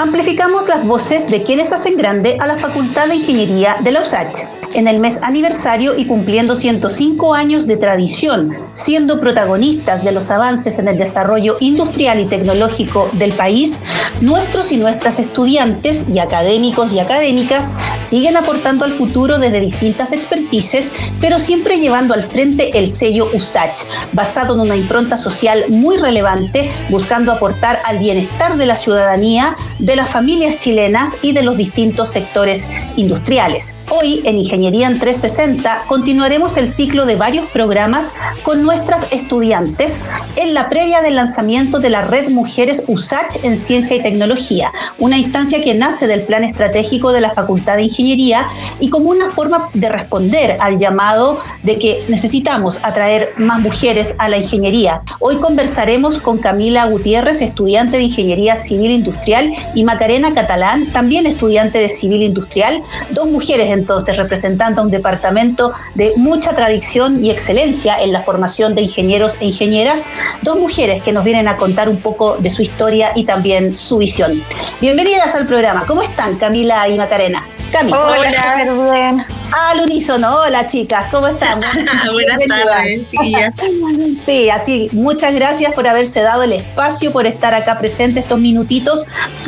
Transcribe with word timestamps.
amplificamos 0.00 0.66
las 0.66 0.86
voces 0.86 1.28
de 1.28 1.42
quienes 1.42 1.74
hacen 1.74 1.94
grande 1.94 2.38
a 2.40 2.46
la 2.46 2.56
Facultad 2.56 3.08
de 3.08 3.16
Ingeniería 3.16 3.76
de 3.84 3.92
la 3.92 4.00
USACH. 4.00 4.46
En 4.72 4.88
el 4.88 4.98
mes 4.98 5.20
aniversario 5.22 5.94
y 5.94 6.06
cumpliendo 6.06 6.56
105 6.56 7.34
años 7.34 7.66
de 7.66 7.76
tradición, 7.76 8.56
siendo 8.72 9.20
protagonistas 9.20 10.02
de 10.02 10.12
los 10.12 10.30
avances 10.30 10.78
en 10.78 10.88
el 10.88 10.96
desarrollo 10.96 11.58
industrial 11.60 12.18
y 12.18 12.24
tecnológico 12.24 13.10
del 13.12 13.34
país, 13.34 13.82
nuestros 14.22 14.72
y 14.72 14.78
nuestras 14.78 15.18
estudiantes 15.18 16.06
y 16.08 16.18
académicos 16.18 16.94
y 16.94 17.00
académicas 17.00 17.74
siguen 18.00 18.36
aportando 18.36 18.84
al 18.84 18.94
futuro 18.94 19.38
desde 19.38 19.60
distintas 19.60 20.12
expertices, 20.12 20.92
pero 21.20 21.38
siempre 21.38 21.78
llevando 21.78 22.14
al 22.14 22.28
frente 22.28 22.78
el 22.78 22.88
sello 22.88 23.30
USACH, 23.32 23.86
basado 24.12 24.54
en 24.54 24.60
una 24.60 24.76
impronta 24.76 25.16
social 25.16 25.64
muy 25.68 25.96
relevante, 25.96 26.70
buscando 26.88 27.32
aportar 27.32 27.80
al 27.84 27.98
bienestar 27.98 28.56
de 28.56 28.66
la 28.66 28.76
ciudadanía, 28.76 29.56
de 29.78 29.96
las 29.96 30.10
familias 30.10 30.56
chilenas 30.56 31.16
y 31.22 31.32
de 31.32 31.42
los 31.42 31.56
distintos 31.56 32.08
sectores 32.08 32.68
industriales. 32.96 33.74
Hoy 33.90 34.22
en 34.24 34.38
Ingeniería 34.38 34.86
en 34.86 34.98
360 34.98 35.84
continuaremos 35.86 36.56
el 36.56 36.68
ciclo 36.68 37.06
de 37.06 37.16
varios 37.16 37.46
programas 37.50 38.14
con 38.42 38.62
nuestras 38.62 39.06
estudiantes 39.10 40.00
en 40.36 40.54
la 40.54 40.68
previa 40.68 41.02
del 41.02 41.16
lanzamiento 41.16 41.78
de 41.80 41.90
la 41.90 42.02
Red 42.02 42.28
Mujeres 42.30 42.84
USACH 42.86 43.44
en 43.44 43.56
Ciencia 43.56 43.96
y 43.96 44.02
Tecnología, 44.02 44.72
una 44.98 45.16
instancia 45.16 45.60
que 45.60 45.74
nace 45.74 46.06
del 46.06 46.22
plan 46.22 46.44
estratégico 46.44 47.12
de 47.12 47.20
la 47.20 47.30
Facultad 47.34 47.76
de 47.76 47.89
Ingeniería 47.90 48.46
y 48.78 48.88
como 48.88 49.10
una 49.10 49.28
forma 49.30 49.68
de 49.74 49.88
responder 49.88 50.56
al 50.60 50.78
llamado 50.78 51.40
de 51.62 51.78
que 51.78 52.04
necesitamos 52.08 52.78
atraer 52.82 53.34
más 53.36 53.60
mujeres 53.60 54.14
a 54.18 54.28
la 54.28 54.36
ingeniería. 54.36 55.02
Hoy 55.18 55.36
conversaremos 55.36 56.18
con 56.18 56.38
Camila 56.38 56.86
Gutiérrez, 56.86 57.42
estudiante 57.42 57.96
de 57.96 58.04
Ingeniería 58.04 58.56
Civil 58.56 58.92
Industrial, 58.92 59.50
y 59.74 59.84
Macarena 59.84 60.34
Catalán, 60.34 60.86
también 60.86 61.26
estudiante 61.26 61.78
de 61.78 61.90
Civil 61.90 62.22
Industrial, 62.22 62.80
dos 63.10 63.28
mujeres 63.28 63.70
entonces 63.70 64.16
representando 64.16 64.82
un 64.82 64.90
departamento 64.90 65.72
de 65.94 66.12
mucha 66.16 66.54
tradición 66.54 67.24
y 67.24 67.30
excelencia 67.30 67.96
en 68.00 68.12
la 68.12 68.22
formación 68.22 68.74
de 68.74 68.82
ingenieros 68.82 69.36
e 69.40 69.46
ingenieras, 69.46 70.04
dos 70.42 70.58
mujeres 70.58 71.02
que 71.02 71.12
nos 71.12 71.24
vienen 71.24 71.48
a 71.48 71.56
contar 71.56 71.88
un 71.88 71.98
poco 71.98 72.36
de 72.38 72.50
su 72.50 72.62
historia 72.62 73.12
y 73.14 73.24
también 73.24 73.76
su 73.76 73.98
visión. 73.98 74.42
Bienvenidas 74.80 75.34
al 75.34 75.46
programa. 75.46 75.84
¿Cómo 75.86 76.02
están 76.02 76.36
Camila 76.36 76.88
y 76.88 76.96
Macarena? 76.96 77.42
Hola, 77.72 79.26
Al 79.52 79.80
unísono, 79.80 80.40
hola 80.40 80.66
chicas, 80.66 81.06
¿cómo 81.10 81.28
están? 81.28 81.60
Buenas 82.12 82.38
tardes, 82.48 83.08
chiquillas. 83.08 83.54
Sí, 84.22 84.50
así, 84.50 84.90
muchas 84.92 85.34
gracias 85.34 85.72
por 85.72 85.88
haberse 85.88 86.20
dado 86.20 86.42
el 86.42 86.52
espacio, 86.52 87.10
por 87.10 87.26
estar 87.26 87.54
acá 87.54 87.78
presente 87.78 88.20
estos 88.20 88.38
minutitos, 88.38 89.04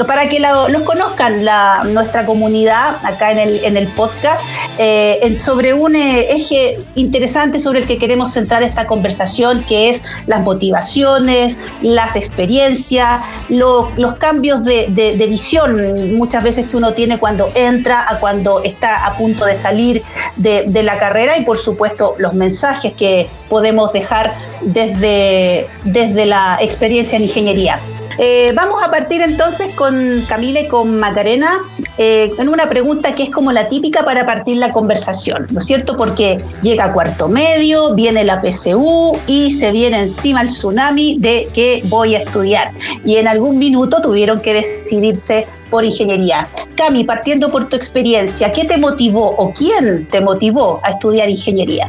para 0.07 0.29
que 0.29 0.41
los 0.41 0.83
conozcan 0.83 1.45
la, 1.45 1.85
nuestra 1.85 2.25
comunidad 2.25 2.97
acá 3.05 3.33
en 3.33 3.39
el, 3.39 3.65
en 3.65 3.77
el 3.77 3.89
podcast, 3.89 4.43
eh, 4.79 5.37
sobre 5.39 5.75
un 5.75 5.95
eh, 5.95 6.33
eje 6.33 6.79
interesante 6.95 7.59
sobre 7.59 7.81
el 7.81 7.87
que 7.87 7.99
queremos 7.99 8.33
centrar 8.33 8.63
esta 8.63 8.87
conversación, 8.87 9.63
que 9.65 9.91
es 9.91 10.03
las 10.27 10.41
motivaciones, 10.41 11.59
las 11.83 12.17
experiencias, 12.17 13.21
los 13.51 14.15
cambios 14.19 14.65
de, 14.65 14.87
de 14.89 15.27
visión 15.27 16.17
muchas 16.17 16.43
veces 16.43 16.69
que 16.69 16.77
uno 16.77 16.95
tiene 16.95 17.19
cuando 17.19 17.51
entra 17.55 18.01
a 18.01 18.12
cuando 18.21 18.63
está 18.63 19.07
a 19.07 19.17
punto 19.17 19.45
de 19.45 19.55
salir 19.55 20.03
de, 20.37 20.83
la 20.83 20.99
carrera 20.99 21.37
y 21.39 21.45
por 21.45 21.59
supuesto 21.59 22.15
los 22.19 22.35
mensajes 22.35 22.93
que 22.93 23.29
podemos 23.49 23.93
dejar 23.93 24.35
desde, 24.63 25.69
desde 25.85 26.27
la 26.27 26.59
experiencia 26.61 27.17
en 27.17 27.23
ingeniería. 27.25 27.79
Eh, 28.19 28.53
vamos 28.55 28.83
a 28.83 28.91
partir 28.91 29.23
entonces 29.23 29.75
con 29.75 30.25
Camila 30.29 30.61
y 30.61 30.69
con 30.69 30.99
Macarena 30.99 31.51
eh, 31.99 32.33
en 32.39 32.49
una 32.49 32.69
pregunta 32.69 33.15
que 33.15 33.25
es 33.25 33.31
como 33.31 33.53
la 33.53 33.69
típica 33.69 34.05
para 34.05 34.25
partir 34.27 34.57
la 34.57 34.71
conversación, 34.71 35.47
¿no 35.53 35.59
es 35.59 35.67
cierto? 35.67 35.97
Porque 35.97 36.43
llega 36.63 36.93
cuarto 36.93 37.29
medio, 37.29 37.95
viene 37.95 38.25
la 38.25 38.41
PSU 38.41 39.19
y 39.27 39.51
se 39.51 39.71
viene 39.71 40.01
encima 40.01 40.43
el 40.43 40.49
tsunami 40.49 41.17
de 41.19 41.49
que 41.55 41.83
voy 41.87 42.15
a 42.15 42.21
estudiar. 42.21 42.73
Y 43.05 43.17
en 43.17 43.29
algún 43.29 43.59
minuto 43.59 44.01
tuvieron 44.01 44.41
que 44.41 44.55
decidirse 44.55 45.47
por 45.71 45.85
ingeniería. 45.85 46.47
Cami, 46.77 47.05
partiendo 47.05 47.51
por 47.51 47.69
tu 47.69 47.77
experiencia, 47.77 48.53
¿qué 48.53 48.65
te 48.65 48.77
motivó 48.77 49.35
o 49.37 49.53
quién 49.53 50.07
te 50.11 50.21
motivó 50.21 50.81
a 50.83 50.91
estudiar 50.91 51.29
ingeniería? 51.31 51.89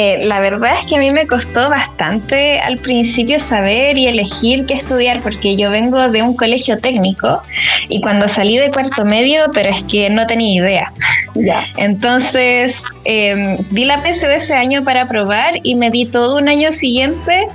Eh, 0.00 0.20
la 0.26 0.38
verdad 0.38 0.74
es 0.78 0.86
que 0.86 0.94
a 0.94 1.00
mí 1.00 1.10
me 1.10 1.26
costó 1.26 1.68
bastante 1.68 2.60
al 2.60 2.78
principio 2.78 3.40
saber 3.40 3.98
y 3.98 4.06
elegir 4.06 4.64
qué 4.64 4.74
estudiar, 4.74 5.20
porque 5.22 5.56
yo 5.56 5.72
vengo 5.72 6.08
de 6.08 6.22
un 6.22 6.36
colegio 6.36 6.78
técnico 6.78 7.42
y 7.88 8.00
cuando 8.00 8.28
salí 8.28 8.58
de 8.58 8.70
cuarto 8.70 9.04
medio, 9.04 9.46
pero 9.52 9.70
es 9.70 9.82
que 9.82 10.08
no 10.08 10.24
tenía 10.28 10.54
idea. 10.54 10.92
Ya. 11.34 11.66
Entonces, 11.78 12.84
eh, 13.06 13.58
di 13.72 13.84
la 13.84 14.00
PSU 14.00 14.28
ese 14.28 14.54
año 14.54 14.84
para 14.84 15.08
probar 15.08 15.54
y 15.64 15.74
me 15.74 15.90
di 15.90 16.06
todo 16.06 16.38
un 16.38 16.48
año 16.48 16.70
siguiente 16.70 17.48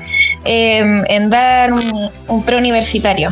em, 0.44 1.02
en 1.08 1.30
dar 1.30 1.72
un, 1.72 2.12
un 2.28 2.44
preuniversitario. 2.44 3.30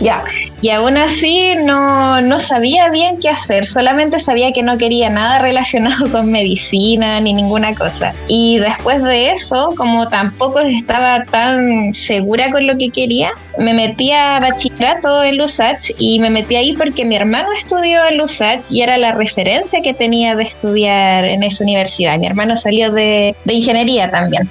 Ya. 0.00 0.24
Y 0.64 0.70
aún 0.70 0.96
así 0.96 1.56
no, 1.62 2.22
no, 2.22 2.40
sabía 2.40 2.88
bien 2.88 3.18
qué 3.18 3.28
hacer, 3.28 3.66
solamente 3.66 4.18
sabía 4.18 4.50
que 4.52 4.62
no 4.62 4.78
quería 4.78 5.10
nada 5.10 5.38
relacionado 5.38 6.08
con 6.10 6.30
medicina 6.30 7.20
ni 7.20 7.34
ninguna 7.34 7.74
cosa. 7.74 8.14
Y 8.28 8.60
después 8.60 9.02
de 9.02 9.32
eso, 9.32 9.74
como 9.76 10.08
tampoco 10.08 10.60
estaba 10.60 11.22
tan 11.24 11.94
segura 11.94 12.50
con 12.50 12.66
lo 12.66 12.78
que 12.78 12.88
quería, 12.88 13.32
me 13.58 13.74
metí 13.74 14.12
a 14.12 14.40
bachillerato 14.40 15.22
en 15.22 15.36
LUSACH 15.36 15.90
y 15.98 16.18
me 16.18 16.30
metí 16.30 16.56
ahí 16.56 16.72
porque 16.72 17.04
mi 17.04 17.16
hermano 17.16 17.52
estudió 17.52 18.00
en 18.08 18.16
LUSACH 18.16 18.70
y 18.70 18.80
era 18.80 18.96
la 18.96 19.12
referencia 19.12 19.82
que 19.82 19.92
tenía 19.92 20.34
de 20.34 20.44
estudiar 20.44 21.26
en 21.26 21.42
esa 21.42 21.62
universidad. 21.62 22.16
Mi 22.16 22.26
hermano 22.26 22.56
salió 22.56 22.90
de, 22.90 23.36
de 23.44 23.52
ingeniería 23.52 24.10
también. 24.10 24.48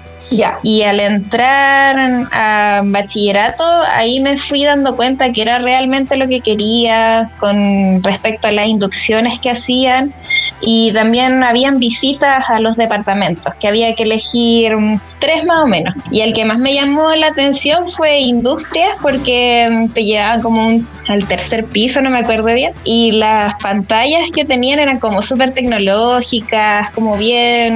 Y 0.64 0.82
al 0.82 1.00
entrar 1.00 2.28
a 2.32 2.82
bachillerato, 2.84 3.64
ahí 3.64 4.20
me 4.20 4.38
fui 4.38 4.64
dando 4.64 4.96
cuenta 4.96 5.32
que 5.32 5.42
era 5.42 5.60
realmente 5.60 6.03
lo 6.16 6.28
que 6.28 6.42
quería 6.42 7.30
con 7.40 8.04
respecto 8.04 8.48
a 8.48 8.52
las 8.52 8.68
inducciones 8.68 9.40
que 9.40 9.50
hacían 9.50 10.14
y 10.62 10.92
también 10.94 11.44
habían 11.44 11.80
visitas 11.80 12.50
a 12.50 12.60
los 12.60 12.78
departamentos, 12.78 13.54
que 13.60 13.68
había 13.68 13.94
que 13.96 14.04
elegir 14.04 14.76
tres 15.20 15.44
más 15.46 15.64
o 15.64 15.68
menos. 15.68 15.94
Y 16.12 16.22
el 16.22 16.34
que 16.34 16.46
más 16.46 16.58
me 16.58 16.74
llamó 16.74 17.14
la 17.16 17.28
atención 17.28 17.90
fue 17.92 18.20
industrias, 18.20 18.92
porque 19.02 19.88
te 19.94 20.04
llevaban 20.04 20.42
como 20.42 20.82
al 21.08 21.28
tercer 21.28 21.66
piso, 21.66 22.02
no 22.02 22.10
me 22.10 22.20
acuerdo 22.20 22.46
bien, 22.46 22.74
y 22.84 23.12
las 23.12 23.56
pantallas 23.62 24.32
que 24.32 24.46
tenían 24.46 24.80
eran 24.80 25.00
como 25.00 25.22
súper 25.22 25.52
tecnológicas, 25.52 26.92
como 26.92 27.18
bien 27.18 27.74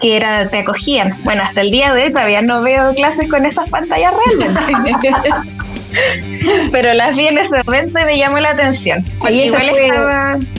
que 0.00 0.16
era, 0.16 0.48
te 0.48 0.58
acogían. 0.58 1.16
Bueno, 1.24 1.42
hasta 1.42 1.60
el 1.62 1.70
día 1.70 1.92
de 1.92 2.04
hoy 2.04 2.12
todavía 2.12 2.42
no 2.42 2.62
veo 2.62 2.94
clases 2.94 3.28
con 3.28 3.44
esas 3.44 3.68
pantallas 3.70 4.12
realmente. 4.38 5.10
Pero 6.72 6.94
las 6.94 7.16
vi 7.16 7.26
en 7.28 7.38
ese 7.38 7.62
momento 7.64 7.98
y 7.98 8.04
me 8.04 8.16
llamó 8.16 8.38
la 8.38 8.50
atención. 8.50 9.04
Y 9.28 9.42
eso, 9.42 9.56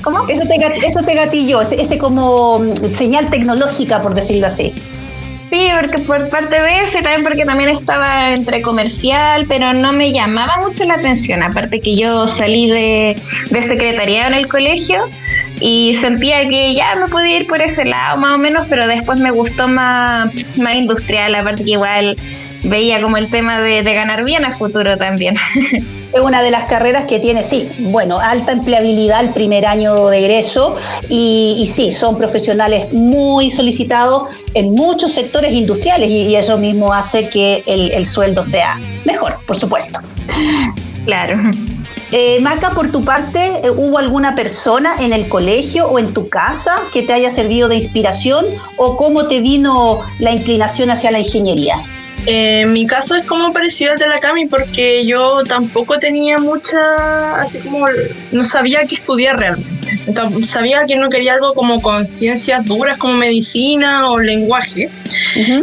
¿Cómo? 0.02 0.28
Eso 0.28 0.44
te, 0.44 0.88
eso 0.88 1.02
te 1.02 1.16
gatilló, 1.16 1.62
ese, 1.62 1.98
como 1.98 2.60
mm, 2.60 2.96
señal 2.96 3.30
tecnológica, 3.30 4.02
por 4.02 4.16
decirlo 4.16 4.48
así. 4.48 4.74
Sí, 5.50 5.68
porque 5.82 6.02
por 6.04 6.30
parte 6.30 6.62
de 6.62 6.78
ese, 6.78 7.02
también 7.02 7.24
porque 7.24 7.44
también 7.44 7.72
estaba 7.72 8.30
entre 8.30 8.62
comercial, 8.62 9.46
pero 9.50 9.74
no 9.74 9.92
me 9.92 10.14
llamaba 10.14 10.58
mucho 10.66 10.86
la 10.86 10.94
atención. 10.94 11.44
Aparte 11.44 11.82
que 11.82 11.98
yo 11.98 12.26
salí 12.30 12.70
de, 12.70 13.22
de 13.50 13.62
secretariado 13.62 14.30
en 14.30 14.36
el 14.36 14.48
colegio 14.48 15.10
y 15.60 15.96
sentía 15.96 16.48
que 16.48 16.74
ya 16.74 16.96
me 16.96 17.10
podía 17.10 17.40
ir 17.40 17.48
por 17.48 17.62
ese 17.62 17.84
lado 17.84 18.18
más 18.18 18.36
o 18.36 18.38
menos, 18.38 18.66
pero 18.70 18.88
después 18.88 19.20
me 19.20 19.32
gustó 19.32 19.68
más, 19.68 20.32
más 20.56 20.76
industrial, 20.76 21.36
aparte 21.36 21.66
que 21.66 21.72
igual 21.72 22.16
veía 22.64 23.02
como 23.02 23.18
el 23.18 23.30
tema 23.30 23.62
de, 23.62 23.82
ganar 23.82 24.24
bien 24.24 24.46
a 24.46 24.58
futuro 24.58 24.98
también. 24.98 25.36
Es 26.12 26.20
una 26.20 26.42
de 26.42 26.52
las 26.52 26.66
carreras 26.66 27.06
que 27.06 27.20
tiene, 27.20 27.42
sí, 27.42 27.70
bueno, 27.80 28.20
alta 28.20 28.52
empleabilidad 28.52 29.22
el 29.22 29.30
primer 29.30 29.66
año 29.66 30.08
de 30.08 30.20
egreso 30.20 30.76
y, 31.08 31.70
sí, 31.74 31.94
son 31.94 32.18
profesionales 32.18 32.92
muy 32.92 33.50
solicitados 33.50 34.24
en 34.54 34.74
muchos 34.74 35.14
sectores 35.14 35.54
industriales 35.54 36.10
y, 36.10 36.36
eso 36.36 36.58
mismo 36.58 36.92
hace 36.92 37.30
que 37.30 37.64
el, 37.66 38.06
sueldo 38.06 38.44
sea 38.44 38.78
mejor, 39.06 39.38
por 39.48 39.56
supuesto. 39.56 40.02
Claro. 41.06 41.40
Eh, 42.12 42.40
Maca, 42.42 42.72
por 42.72 42.92
tu 42.92 43.06
parte, 43.06 43.62
eh, 43.64 43.70
¿hubo 43.70 43.98
alguna 43.98 44.36
persona 44.36 44.96
en 45.00 45.14
el 45.14 45.30
colegio 45.30 45.88
o 45.88 45.98
en 45.98 46.14
tu 46.14 46.28
casa 46.28 46.74
que 46.92 47.04
te 47.04 47.14
haya 47.14 47.32
servido 47.32 47.70
de 47.70 47.76
inspiración 47.76 48.46
o 48.76 48.98
cómo 48.98 49.28
te 49.28 49.40
vino 49.40 50.02
la 50.20 50.32
inclinación 50.32 50.92
hacia 50.92 51.12
la 51.12 51.20
ingeniería? 51.20 51.82
Eh, 52.26 52.66
mi 52.68 52.86
caso 52.86 53.16
es 53.16 53.26
como 53.26 53.52
parecido 53.52 53.94
al 53.94 53.98
de 53.98 54.08
la 54.08 54.20
Cami 54.20 54.46
porque 54.46 55.06
yo 55.06 55.44
tampoco 55.44 55.98
tenía 55.98 56.38
mucha, 56.38 57.42
así 57.42 57.60
como, 57.60 57.86
no 58.32 58.46
sabía 58.46 58.86
qué 58.86 58.96
estudiar 58.96 59.40
realmente. 59.40 59.82
Entonces, 60.06 60.52
sabía 60.52 60.86
que 60.88 60.96
no 60.96 61.10
quería 61.10 61.34
algo 61.34 61.54
como 61.54 61.82
con 61.82 62.06
ciencias 62.06 62.64
duras 62.66 62.98
como 62.98 63.14
medicina 63.14 64.10
o 64.10 64.20
lenguaje. 64.20 64.90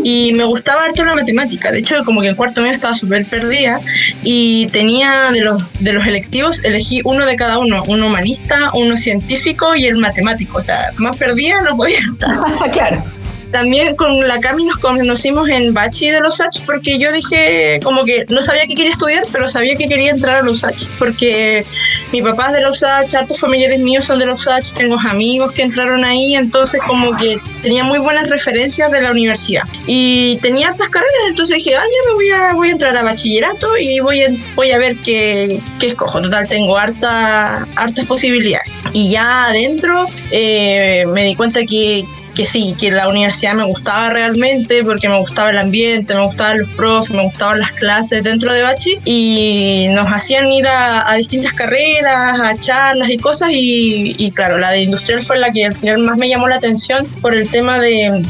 Y 0.03 0.33
me 0.35 0.45
gustaba 0.45 0.85
harto 0.85 1.05
la 1.05 1.15
matemática. 1.15 1.71
De 1.71 1.79
hecho, 1.79 2.05
como 2.05 2.21
que 2.21 2.29
en 2.29 2.35
cuarto 2.35 2.61
medio 2.61 2.75
estaba 2.75 2.95
súper 2.95 3.27
perdida 3.27 3.81
y 4.23 4.67
tenía 4.69 5.31
de 5.33 5.43
los, 5.43 5.71
de 5.81 5.93
los 5.93 6.07
electivos, 6.07 6.63
elegí 6.65 7.01
uno 7.05 7.27
de 7.27 7.37
cada 7.37 7.59
uno, 7.59 7.83
uno 7.87 8.07
humanista, 8.07 8.71
uno 8.75 8.97
científico 8.97 9.75
y 9.75 9.87
el 9.87 9.97
matemático. 9.97 10.59
O 10.59 10.63
sea, 10.63 10.93
más 10.97 11.17
perdida 11.17 11.63
no 11.63 11.77
podía 11.77 11.99
estar. 11.99 12.39
claro. 12.73 13.18
También 13.53 13.97
con 13.97 14.27
la 14.27 14.41
Cami 14.41 14.65
nos 14.65 14.79
conocimos 14.79 15.49
en 15.49 15.73
Bachi 15.73 16.11
de 16.11 16.21
los 16.21 16.41
H 16.41 16.61
porque 16.67 16.99
yo 16.99 17.11
dije 17.13 17.81
como 17.83 18.05
que 18.05 18.27
no 18.29 18.43
sabía 18.43 18.67
que 18.67 18.75
quería 18.75 18.93
estudiar, 18.93 19.25
pero 19.33 19.49
sabía 19.49 19.77
que 19.77 19.89
quería 19.89 20.11
entrar 20.11 20.37
a 20.37 20.43
los 20.43 20.65
H 20.65 20.87
porque 20.99 21.65
mi 22.13 22.23
papá 22.23 22.49
es 22.49 22.53
de 22.55 22.61
los 22.61 22.83
H, 22.83 23.17
hartos 23.17 23.41
familiares 23.41 23.79
míos 23.81 24.07
son 24.07 24.19
de 24.19 24.27
los 24.27 24.47
H, 24.47 24.75
tengo 24.75 24.99
amigos 24.99 25.53
que 25.53 25.63
entraron 25.63 26.05
ahí, 26.05 26.35
entonces 26.35 26.81
como 26.87 27.13
que 27.13 27.41
tenía 27.63 27.85
muy 27.85 27.99
buenas 27.99 28.29
referencias 28.29 28.91
de 28.91 29.01
la 29.01 29.11
universidad 29.11 29.63
y 29.87 30.39
tenía 30.43 30.69
hartas 30.69 30.89
carreras, 30.89 31.29
entonces 31.29 31.57
dije, 31.57 31.77
ah, 31.77 31.83
ya 31.83 32.11
me 32.11 32.15
voy 32.15 32.31
a, 32.31 32.55
voy 32.55 32.69
a 32.69 32.73
entrar 32.73 32.97
a 32.97 33.03
bachillerato 33.03 33.77
y 33.79 34.01
voy 34.01 34.23
a, 34.23 34.29
voy 34.55 34.71
a 34.73 34.79
ver 34.79 34.97
qué, 34.99 35.61
qué 35.79 35.89
escojo. 35.89 36.21
Total, 36.21 36.49
tengo 36.49 36.77
harta, 36.77 37.67
hartas 37.77 38.07
posibilidades. 38.07 38.71
Y 38.93 39.11
ya 39.11 39.47
adentro 39.47 40.07
eh, 40.31 41.05
me 41.09 41.25
di 41.25 41.35
cuenta 41.35 41.65
que, 41.65 42.05
que 42.39 42.47
sí, 42.47 42.77
que 42.79 42.93
la 42.93 43.09
universidad 43.09 43.55
me 43.55 43.65
gustaba 43.65 44.11
realmente 44.11 44.85
porque 44.85 45.09
me 45.09 45.19
gustaba 45.19 45.51
el 45.51 45.59
ambiente, 45.59 46.15
me 46.15 46.25
gustaban 46.25 46.61
los 46.61 46.69
profes, 46.71 47.11
me 47.11 47.25
gustaban 47.25 47.59
las 47.59 47.73
clases 47.73 48.23
dentro 48.23 48.53
de 48.53 48.63
Bachi 48.63 48.97
y 49.05 49.87
nos 49.91 50.07
hacían 50.07 50.47
ir 50.53 50.65
a, 50.69 51.13
distintas 51.17 51.53
carreras, 51.53 52.41
a 52.41 52.55
charlas 52.57 53.11
y 53.11 53.17
cosas 53.17 53.49
y, 53.53 54.31
claro, 54.37 54.57
la 54.57 54.71
de 54.71 54.83
industrial 54.83 55.21
fue 55.25 55.37
la 55.41 55.51
que 55.51 55.65
al 55.65 55.75
final 55.75 55.99
más 55.99 56.17
me 56.17 56.29
llamó 56.29 56.47
la 56.47 56.55
atención 56.55 57.05
por 57.21 57.35
el 57.35 57.49
tema 57.49 57.81
de 57.81 58.23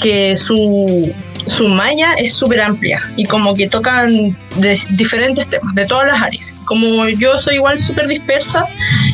que 0.00 0.38
su, 0.38 1.12
su 1.46 1.68
malla 1.68 2.14
es 2.14 2.32
súper 2.32 2.62
amplia 2.62 3.02
y 3.16 3.26
como 3.26 3.54
que 3.54 3.68
tocan 3.68 4.38
de 4.56 4.80
diferentes 4.92 5.46
temas, 5.50 5.74
de 5.74 5.84
todas 5.84 6.06
las 6.06 6.22
áreas. 6.22 6.46
Como 6.64 7.06
yo 7.10 7.38
soy 7.38 7.56
igual 7.56 7.78
súper 7.78 8.08
dispersa 8.08 8.66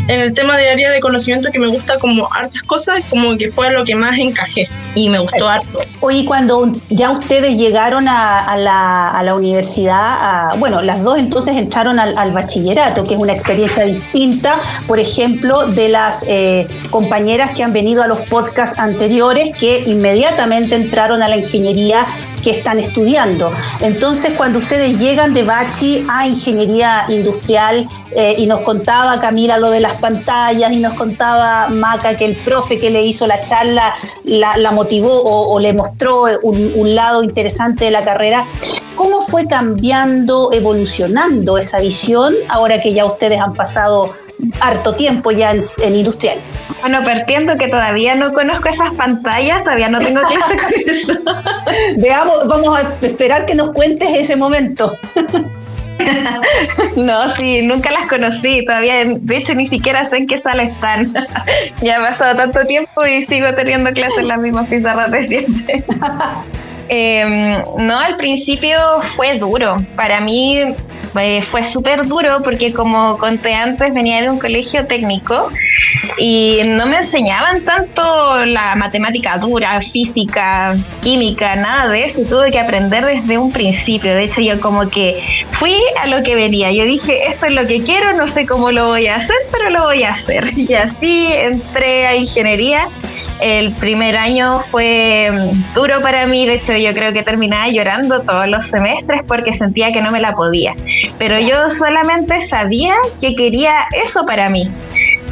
en 0.09 0.21
el 0.21 0.33
tema 0.33 0.57
de 0.57 0.71
área 0.71 0.91
de 0.91 1.01
conocimiento 1.01 1.51
que 1.51 1.59
me 1.59 1.69
gusta 1.69 1.99
como 1.99 2.29
hartas 2.33 2.63
cosas, 2.63 3.07
como 3.07 3.37
que 3.37 3.51
fue 3.51 3.71
lo 3.71 3.85
que 3.85 3.95
más 3.95 4.19
encajé 4.19 4.69
y 4.95 5.11
me 5.11 5.19
gustó 5.19 5.49
harto. 5.49 5.81
Oye, 6.01 6.25
cuando 6.25 6.71
ya 6.91 7.11
ustedes 7.11 7.57
llegaron 7.57 8.07
a, 8.09 8.57
la, 8.57 9.11
a 9.11 9.23
la, 9.23 9.35
universidad, 9.35 10.57
bueno, 10.59 10.83
las 10.83 11.03
dos 11.03 11.19
entonces 11.19 11.57
entraron 11.57 11.99
al, 11.99 12.33
bachillerato, 12.33 13.05
que 13.05 13.15
es 13.15 13.21
una 13.21 13.33
experiencia 13.33 13.85
distinta, 13.85 14.61
por 14.87 14.99
ejemplo, 14.99 15.67
de 15.67 15.89
las 15.89 16.25
eh, 16.29 16.67
compañeras 16.91 17.53
que 17.57 17.63
han 17.63 17.73
venido 17.73 18.03
a 18.03 18.07
los 18.07 18.19
podcasts 18.21 18.79
anteriores, 18.79 19.55
que 19.57 19.83
inmediatamente 19.87 20.75
entraron 20.75 21.23
a 21.23 21.29
la 21.29 21.37
ingeniería 21.37 22.07
que 22.47 22.53
están 22.53 22.79
estudiando. 22.79 23.53
Entonces, 23.81 24.35
cuando 24.37 24.61
ustedes 24.61 25.01
llegan 25.01 25.35
de 25.35 25.43
Bachi 25.43 26.07
a 26.09 26.29
ingeniería 26.29 27.05
industrial 27.09 27.89
eh, 28.15 28.37
y 28.39 28.47
nos 28.47 28.61
contaba 28.61 29.21
Camila 29.21 29.59
lo 29.59 29.69
de 29.71 29.81
las 29.81 29.99
pantallas 29.99 30.71
y 30.71 30.79
nos 30.79 30.95
contaba 30.95 31.67
Maca 31.67 32.17
que 32.17 32.25
el 32.25 32.37
profe 32.45 32.79
que 32.79 32.89
le 32.89 33.03
hizo 33.03 33.27
la 33.27 33.41
charla 33.41 33.95
la, 34.23 34.71
motivó 34.71 35.25
o, 35.25 35.59
le 35.59 35.73
mostró 35.73 36.27
un, 36.45 36.73
un 36.77 36.95
lado 36.95 37.25
interesante 37.25 37.87
de 37.87 37.91
la 37.91 38.03
carrera, 38.03 38.47
¿cómo 38.95 39.23
fue 39.23 39.47
cambiando, 39.47 40.53
evolucionando 40.53 41.59
esa 41.59 41.81
visión 41.81 42.33
ahora 42.49 42.81
que 42.81 42.95
ya 42.95 43.07
ustedes 43.07 43.41
han 43.41 43.55
pasado 43.55 44.15
harto 44.61 44.95
tiempo 44.95 45.31
ya 45.31 45.53
en, 45.53 45.95
industrial. 45.95 46.39
Bueno, 46.81 47.03
partiendo 47.03 47.57
que 47.57 47.69
todavía 47.69 48.15
no 48.15 48.33
conozco 48.33 48.69
esas 48.69 48.93
pantallas, 48.95 49.65
todavía 49.65 49.89
no 49.89 49.99
tengo 49.99 50.21
clase 50.23 50.57
con 50.57 50.73
eso. 50.87 51.13
Veamos, 51.97 52.47
vamos 52.47 52.79
a 52.79 52.95
esperar 53.01 53.47
que 53.47 53.55
nos 53.55 53.73
cuentes 53.73 54.09
ese 54.13 54.37
momento. 54.37 54.97
no, 56.97 57.29
sí, 57.31 57.63
nunca 57.63 57.91
las 57.91 58.09
conocí, 58.09 58.65
todavía, 58.65 59.05
de 59.05 59.37
hecho 59.37 59.55
ni 59.55 59.67
siquiera 59.67 60.09
sé 60.09 60.19
en 60.19 60.27
qué 60.27 60.39
sala 60.39 60.65
están. 60.65 61.13
ya 61.83 61.99
ha 61.99 62.11
pasado 62.11 62.37
tanto 62.37 62.65
tiempo 62.67 63.07
y 63.07 63.25
sigo 63.25 63.53
teniendo 63.55 63.91
clases 63.93 64.19
en 64.19 64.29
las 64.29 64.39
mismas 64.39 64.69
pizarras 64.69 65.11
de 65.11 65.27
siempre. 65.27 65.85
Em, 66.89 67.63
no, 67.79 67.99
al 67.99 68.17
principio 68.17 68.79
fue 69.03 69.39
duro. 69.39 69.77
Para 69.97 70.21
mí 70.21 70.61
eh, 71.19 71.43
fue 71.43 71.65
súper 71.65 72.07
duro 72.07 72.43
porque 72.45 72.73
como 72.73 73.19
conté 73.19 73.55
antes 73.55 73.93
venía 73.95 74.23
de 74.23 74.31
un 74.31 74.39
colegio 74.39 74.87
técnico 74.87 75.51
y 76.19 76.61
no 76.65 76.87
me 76.87 76.99
enseñaban 76.99 77.65
tanto 77.65 78.45
la 78.45 78.75
matemática 78.77 79.39
dura, 79.39 79.81
física, 79.81 80.77
química, 81.03 81.57
nada 81.57 81.89
de 81.89 82.05
eso. 82.05 82.23
tuve 82.23 82.51
que 82.51 82.61
aprender 82.61 83.05
desde 83.05 83.39
un 83.39 83.53
principio. 83.53 84.15
De 84.15 84.25
hecho, 84.25 84.41
yo 84.41 84.61
como 84.61 84.89
que 84.89 85.23
fui 85.59 85.77
a 86.01 86.07
lo 86.07 86.23
que 86.23 86.35
venía. 86.35 86.73
Yo 86.73 86.85
dije, 86.85 87.27
esto 87.29 87.47
es 87.47 87.53
lo 87.53 87.67
que 87.67 87.83
quiero, 87.83 88.13
no 88.13 88.27
sé 88.27 88.47
cómo 88.47 88.71
lo 88.71 88.89
voy 88.89 89.07
a 89.07 89.17
hacer, 89.17 89.37
pero 89.51 89.71
lo 89.71 89.85
voy 89.85 90.03
a 90.03 90.13
hacer. 90.13 90.53
Y 90.67 90.75
así 90.75 91.29
entré 91.33 92.07
a 92.07 92.17
ingeniería 92.17 92.89
el 93.41 93.73
primer 93.73 94.17
año 94.17 94.61
fue 94.71 95.31
mm, 95.31 95.75
duro 95.75 96.01
para 96.01 96.27
mí, 96.27 96.47
de 96.47 96.55
hecho 96.55 96.77
yo 96.77 96.93
creo 96.93 97.13
que 97.13 97.23
terminaba 97.23 97.69
llorando 97.69 98.23
todos 98.23 98.49
los 98.49 98.67
semestres 98.67 99.23
porque 99.27 99.53
sentía 99.53 99.93
que 99.93 100.01
no 100.01 100.11
me 100.11 100.21
la 100.21 100.35
podía. 100.35 100.75
Pero 101.19 101.39
yo 101.39 101.71
solamente 101.71 102.41
sabía 102.43 102.95
que 103.21 103.35
quería 103.35 103.87
eso 104.05 104.25
para 104.27 104.49
mí. 104.49 104.71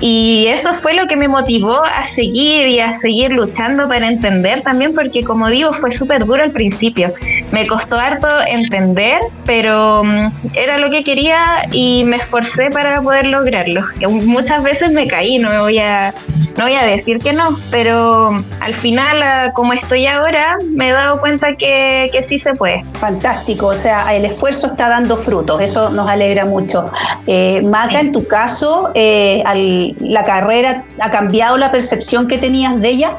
Y 0.07 0.49
eso 0.49 0.75
fue 0.75 0.93
lo 0.93 1.07
que 1.07 1.17
me 1.17 1.29
motivó 1.29 1.83
a 1.83 2.05
seguir 2.05 2.69
y 2.69 2.79
a 2.79 2.93
seguir 2.93 3.31
luchando 3.31 3.89
para 3.89 4.07
entender 4.07 4.61
también, 4.61 4.95
porque 4.95 5.23
como 5.23 5.49
digo, 5.49 5.73
fue 5.73 5.91
súper 5.91 6.27
duro 6.27 6.43
al 6.43 6.51
principio. 6.51 7.15
Me 7.53 7.67
costó 7.67 7.97
harto 7.97 8.29
entender, 8.47 9.21
pero 9.47 10.05
mm, 10.05 10.27
era 10.53 10.77
lo 10.77 10.91
que 10.91 11.05
quería 11.05 11.67
y 11.73 12.05
me 12.05 12.19
esforcé 12.19 12.71
para 12.71 13.01
poder 13.01 13.25
lograrlo. 13.25 13.81
Muchas 14.07 14.63
veces 14.63 14.93
me 14.93 15.07
caí, 15.07 15.39
no 15.39 15.49
me 15.49 15.61
voy 15.61 15.79
a, 15.79 16.13
no 16.59 16.65
voy 16.65 16.75
a 16.75 16.85
decir 16.85 17.19
que 17.21 17.33
no, 17.33 17.59
pero 17.71 18.45
al 18.65 18.75
final, 18.75 19.53
como 19.53 19.73
estoy 19.75 20.07
ahora, 20.07 20.57
me 20.71 20.89
he 20.89 20.93
dado 20.93 21.21
cuenta 21.21 21.55
que, 21.57 22.09
que 22.13 22.23
sí 22.23 22.39
se 22.39 22.55
puede. 22.55 22.83
Fantástico, 22.95 23.67
o 23.67 23.77
sea, 23.77 24.15
el 24.15 24.25
esfuerzo 24.25 24.69
está 24.69 24.89
dando 24.89 25.17
frutos, 25.17 25.61
eso 25.61 25.91
nos 25.91 26.09
alegra 26.09 26.45
mucho. 26.45 26.91
Eh, 27.27 27.63
en 27.91 28.13
tu 28.13 28.27
caso, 28.27 28.91
eh, 28.95 29.43
al 29.45 29.95
la 30.01 30.25
carrera 30.25 30.85
ha 31.01 31.11
cambiado 31.11 31.59
la 31.59 31.71
percepción 31.71 32.29
que 32.29 32.39
tenías 32.39 32.81
de 32.81 32.89
ella? 32.89 33.19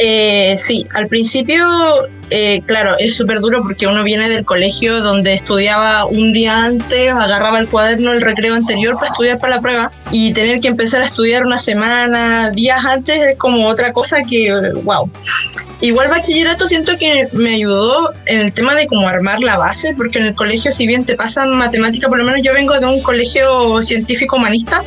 Eh, 0.00 0.54
sí, 0.58 0.86
al 0.94 1.08
principio, 1.08 1.66
eh, 2.30 2.62
claro, 2.66 2.96
es 2.98 3.16
súper 3.16 3.40
duro 3.40 3.62
porque 3.62 3.88
uno 3.88 4.04
viene 4.04 4.28
del 4.28 4.44
colegio 4.44 5.00
donde 5.00 5.34
estudiaba 5.34 6.04
un 6.04 6.32
día 6.32 6.64
antes, 6.64 7.10
agarraba 7.10 7.58
el 7.58 7.68
cuaderno 7.68 8.12
el 8.12 8.20
recreo 8.20 8.54
anterior 8.54 8.94
para 8.94 9.08
estudiar 9.08 9.40
para 9.40 9.56
la 9.56 9.60
prueba 9.60 9.92
y 10.12 10.32
tener 10.32 10.60
que 10.60 10.68
empezar 10.68 11.02
a 11.02 11.04
estudiar 11.04 11.44
una 11.44 11.58
semana, 11.58 12.50
días 12.50 12.84
antes 12.84 13.20
es 13.20 13.36
como 13.38 13.66
otra 13.66 13.92
cosa 13.92 14.18
que, 14.22 14.52
wow. 14.84 15.10
Igual 15.80 16.08
bachillerato 16.08 16.66
siento 16.66 16.96
que 16.96 17.28
me 17.32 17.54
ayudó 17.54 18.12
en 18.26 18.40
el 18.40 18.52
tema 18.52 18.74
de 18.74 18.86
cómo 18.86 19.08
armar 19.08 19.40
la 19.40 19.56
base, 19.56 19.94
porque 19.96 20.18
en 20.18 20.26
el 20.26 20.34
colegio 20.34 20.70
si 20.70 20.86
bien 20.86 21.04
te 21.04 21.16
pasan 21.16 21.50
matemática, 21.50 22.08
por 22.08 22.18
lo 22.18 22.24
menos 22.24 22.40
yo 22.42 22.52
vengo 22.52 22.78
de 22.78 22.86
un 22.86 23.02
colegio 23.02 23.82
científico 23.82 24.36
humanista, 24.36 24.82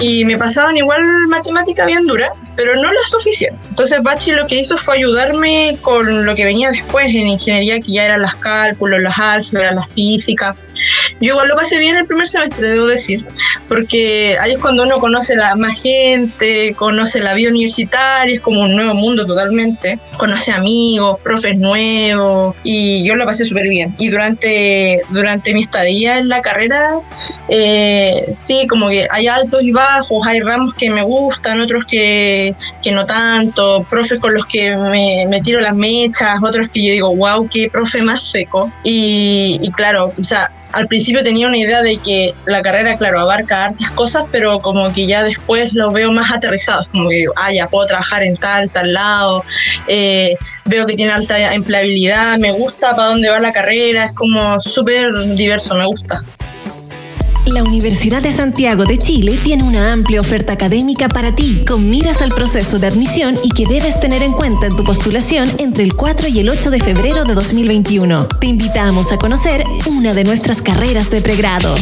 y 0.00 0.24
me 0.24 0.36
pasaban 0.36 0.76
igual 0.76 1.02
matemática 1.28 1.86
bien 1.86 2.06
dura, 2.06 2.32
pero 2.56 2.74
no 2.74 2.90
la 2.90 3.00
suficiente. 3.08 3.58
Entonces 3.68 3.98
Bachi 4.02 4.32
lo 4.32 4.46
que 4.46 4.60
hizo 4.60 4.76
fue 4.76 4.96
ayudarme 4.96 5.76
con 5.82 6.24
lo 6.24 6.34
que 6.34 6.44
venía 6.44 6.70
después 6.70 7.14
en 7.14 7.28
ingeniería, 7.28 7.78
que 7.80 7.92
ya 7.92 8.04
eran 8.06 8.22
las 8.22 8.34
cálculos, 8.36 9.00
las 9.00 9.18
álgebras, 9.18 9.74
la 9.74 9.86
física. 9.86 10.56
Yo 11.20 11.32
igual 11.32 11.48
lo 11.48 11.56
pasé 11.56 11.78
bien 11.78 11.96
el 11.96 12.06
primer 12.06 12.28
semestre, 12.28 12.70
debo 12.70 12.86
decir, 12.86 13.24
porque 13.68 14.36
ahí 14.40 14.52
es 14.52 14.58
cuando 14.58 14.82
uno 14.82 14.98
conoce 14.98 15.34
más 15.56 15.80
gente, 15.80 16.74
conoce 16.76 17.20
la 17.20 17.34
vida 17.34 17.50
universitaria, 17.50 18.34
es 18.34 18.40
como 18.40 18.62
un 18.62 18.74
nuevo 18.74 18.94
mundo 18.94 19.26
totalmente, 19.26 19.98
conoce 20.18 20.52
amigos, 20.52 21.18
profes 21.22 21.56
nuevos, 21.56 22.54
y 22.62 23.04
yo 23.04 23.16
lo 23.16 23.24
pasé 23.24 23.44
súper 23.44 23.68
bien. 23.68 23.94
Y 23.98 24.08
durante, 24.08 25.00
durante 25.10 25.54
mi 25.54 25.62
estadía 25.62 26.18
en 26.18 26.28
la 26.28 26.42
carrera, 26.42 27.00
eh, 27.48 28.32
sí, 28.36 28.66
como 28.66 28.88
que 28.88 29.06
hay 29.10 29.28
altos 29.28 29.62
y 29.62 29.72
bajos, 29.72 30.26
hay 30.26 30.40
ramos 30.40 30.74
que 30.74 30.90
me 30.90 31.02
gustan, 31.02 31.60
otros 31.60 31.84
que, 31.84 32.54
que 32.82 32.92
no 32.92 33.06
tanto, 33.06 33.86
profes 33.88 34.20
con 34.20 34.34
los 34.34 34.46
que 34.46 34.76
me, 34.76 35.26
me, 35.28 35.40
tiro 35.40 35.60
las 35.60 35.74
mechas, 35.74 36.38
otros 36.42 36.68
que 36.70 36.84
yo 36.84 36.92
digo, 36.92 37.14
wow, 37.16 37.48
qué 37.48 37.70
profe 37.70 38.02
más 38.02 38.22
seco. 38.22 38.70
Y, 38.82 39.58
y 39.62 39.70
claro, 39.72 40.12
o 40.18 40.24
sea, 40.24 40.50
al 40.72 40.88
principio 40.88 41.22
tenía 41.22 41.46
una 41.46 41.56
idea 41.56 41.80
de 41.80 41.96
que 41.96 42.34
la 42.44 42.60
carrera, 42.60 42.96
claro, 42.96 43.20
abarca 43.20 43.64
hartas 43.64 43.90
cosas, 43.92 44.24
pero 44.30 44.58
como 44.60 44.92
que 44.92 45.06
ya 45.06 45.22
después 45.22 45.72
los 45.72 45.92
veo 45.94 46.12
más 46.12 46.30
aterrizados, 46.30 46.88
como 46.88 47.08
que 47.08 47.16
digo, 47.16 47.32
ah, 47.36 47.52
ya 47.52 47.68
puedo 47.68 47.86
trabajar 47.86 48.22
en 48.22 48.36
tal, 48.36 48.68
tal 48.70 48.92
lado, 48.92 49.44
eh, 49.88 50.36
veo 50.66 50.84
que 50.84 50.94
tiene 50.94 51.12
alta 51.12 51.54
empleabilidad, 51.54 52.36
me 52.38 52.52
gusta 52.52 52.94
para 52.94 53.08
dónde 53.08 53.30
va 53.30 53.40
la 53.40 53.52
carrera, 53.52 54.06
es 54.06 54.12
como 54.12 54.60
súper 54.60 55.12
diverso, 55.34 55.74
me 55.76 55.86
gusta. 55.86 56.20
La 57.46 57.62
Universidad 57.62 58.22
de 58.22 58.32
Santiago 58.32 58.84
de 58.84 58.98
Chile 58.98 59.38
tiene 59.42 59.62
una 59.62 59.92
amplia 59.92 60.20
oferta 60.20 60.52
académica 60.52 61.08
para 61.08 61.34
ti, 61.34 61.64
con 61.66 61.88
miras 61.88 62.20
al 62.20 62.30
proceso 62.30 62.78
de 62.78 62.88
admisión 62.88 63.36
y 63.42 63.50
que 63.50 63.66
debes 63.66 64.00
tener 64.00 64.22
en 64.22 64.32
cuenta 64.32 64.66
en 64.66 64.76
tu 64.76 64.82
postulación 64.82 65.48
entre 65.58 65.84
el 65.84 65.94
4 65.94 66.28
y 66.28 66.40
el 66.40 66.50
8 66.50 66.70
de 66.70 66.80
febrero 66.80 67.24
de 67.24 67.34
2021. 67.34 68.26
Te 68.40 68.48
invitamos 68.48 69.12
a 69.12 69.16
conocer 69.16 69.64
una 69.86 70.12
de 70.12 70.24
nuestras 70.24 70.60
carreras 70.60 71.08
de 71.10 71.20
pregrado. 71.20 71.74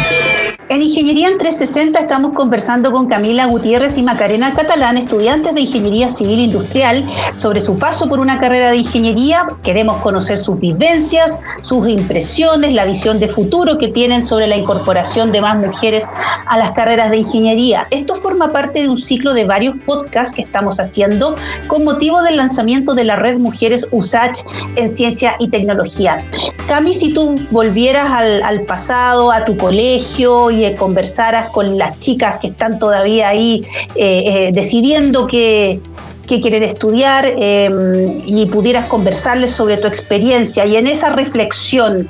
En 0.71 0.81
Ingeniería 0.81 1.27
en 1.27 1.37
360 1.37 1.99
estamos 1.99 2.31
conversando 2.31 2.93
con 2.93 3.05
Camila 3.05 3.45
Gutiérrez 3.45 3.97
y 3.97 4.03
Macarena 4.03 4.53
Catalán, 4.53 4.95
estudiantes 4.95 5.53
de 5.53 5.59
Ingeniería 5.59 6.07
Civil 6.07 6.39
Industrial, 6.39 7.03
sobre 7.35 7.59
su 7.59 7.77
paso 7.77 8.07
por 8.07 8.21
una 8.21 8.39
carrera 8.39 8.69
de 8.69 8.77
ingeniería. 8.77 9.45
Queremos 9.63 9.97
conocer 9.97 10.37
sus 10.37 10.61
vivencias, 10.61 11.37
sus 11.61 11.89
impresiones, 11.89 12.73
la 12.73 12.85
visión 12.85 13.19
de 13.19 13.27
futuro 13.27 13.77
que 13.77 13.89
tienen 13.89 14.23
sobre 14.23 14.47
la 14.47 14.55
incorporación 14.55 15.33
de 15.33 15.41
más 15.41 15.57
mujeres 15.57 16.07
a 16.45 16.57
las 16.57 16.71
carreras 16.71 17.09
de 17.09 17.17
ingeniería. 17.17 17.85
Esto 17.91 18.15
forma 18.15 18.53
parte 18.53 18.83
de 18.83 18.87
un 18.87 18.97
ciclo 18.97 19.33
de 19.33 19.43
varios 19.43 19.75
podcasts 19.85 20.33
que 20.33 20.43
estamos 20.43 20.79
haciendo 20.79 21.35
con 21.67 21.83
motivo 21.83 22.21
del 22.21 22.37
lanzamiento 22.37 22.93
de 22.93 23.03
la 23.03 23.17
red 23.17 23.37
Mujeres 23.39 23.89
USACH 23.91 24.45
en 24.77 24.87
Ciencia 24.87 25.35
y 25.37 25.49
Tecnología. 25.49 26.23
Cami, 26.69 26.93
si 26.93 27.11
tú 27.11 27.41
volvieras 27.51 28.09
al, 28.09 28.41
al 28.43 28.61
pasado, 28.61 29.33
a 29.33 29.43
tu 29.43 29.57
colegio 29.57 30.49
y 30.49 30.60
conversaras 30.75 31.49
con 31.49 31.77
las 31.77 31.99
chicas 31.99 32.39
que 32.39 32.47
están 32.47 32.79
todavía 32.79 33.29
ahí 33.29 33.65
eh, 33.95 34.23
eh, 34.25 34.51
decidiendo 34.53 35.27
qué, 35.27 35.79
quieren 36.27 36.63
estudiar 36.63 37.25
em, 37.25 38.21
y 38.25 38.45
pudieras 38.45 38.85
conversarles 38.85 39.51
sobre 39.51 39.75
tu 39.75 39.87
experiencia 39.87 40.65
y 40.65 40.77
en 40.77 40.87
esa 40.87 41.09
reflexión, 41.09 42.09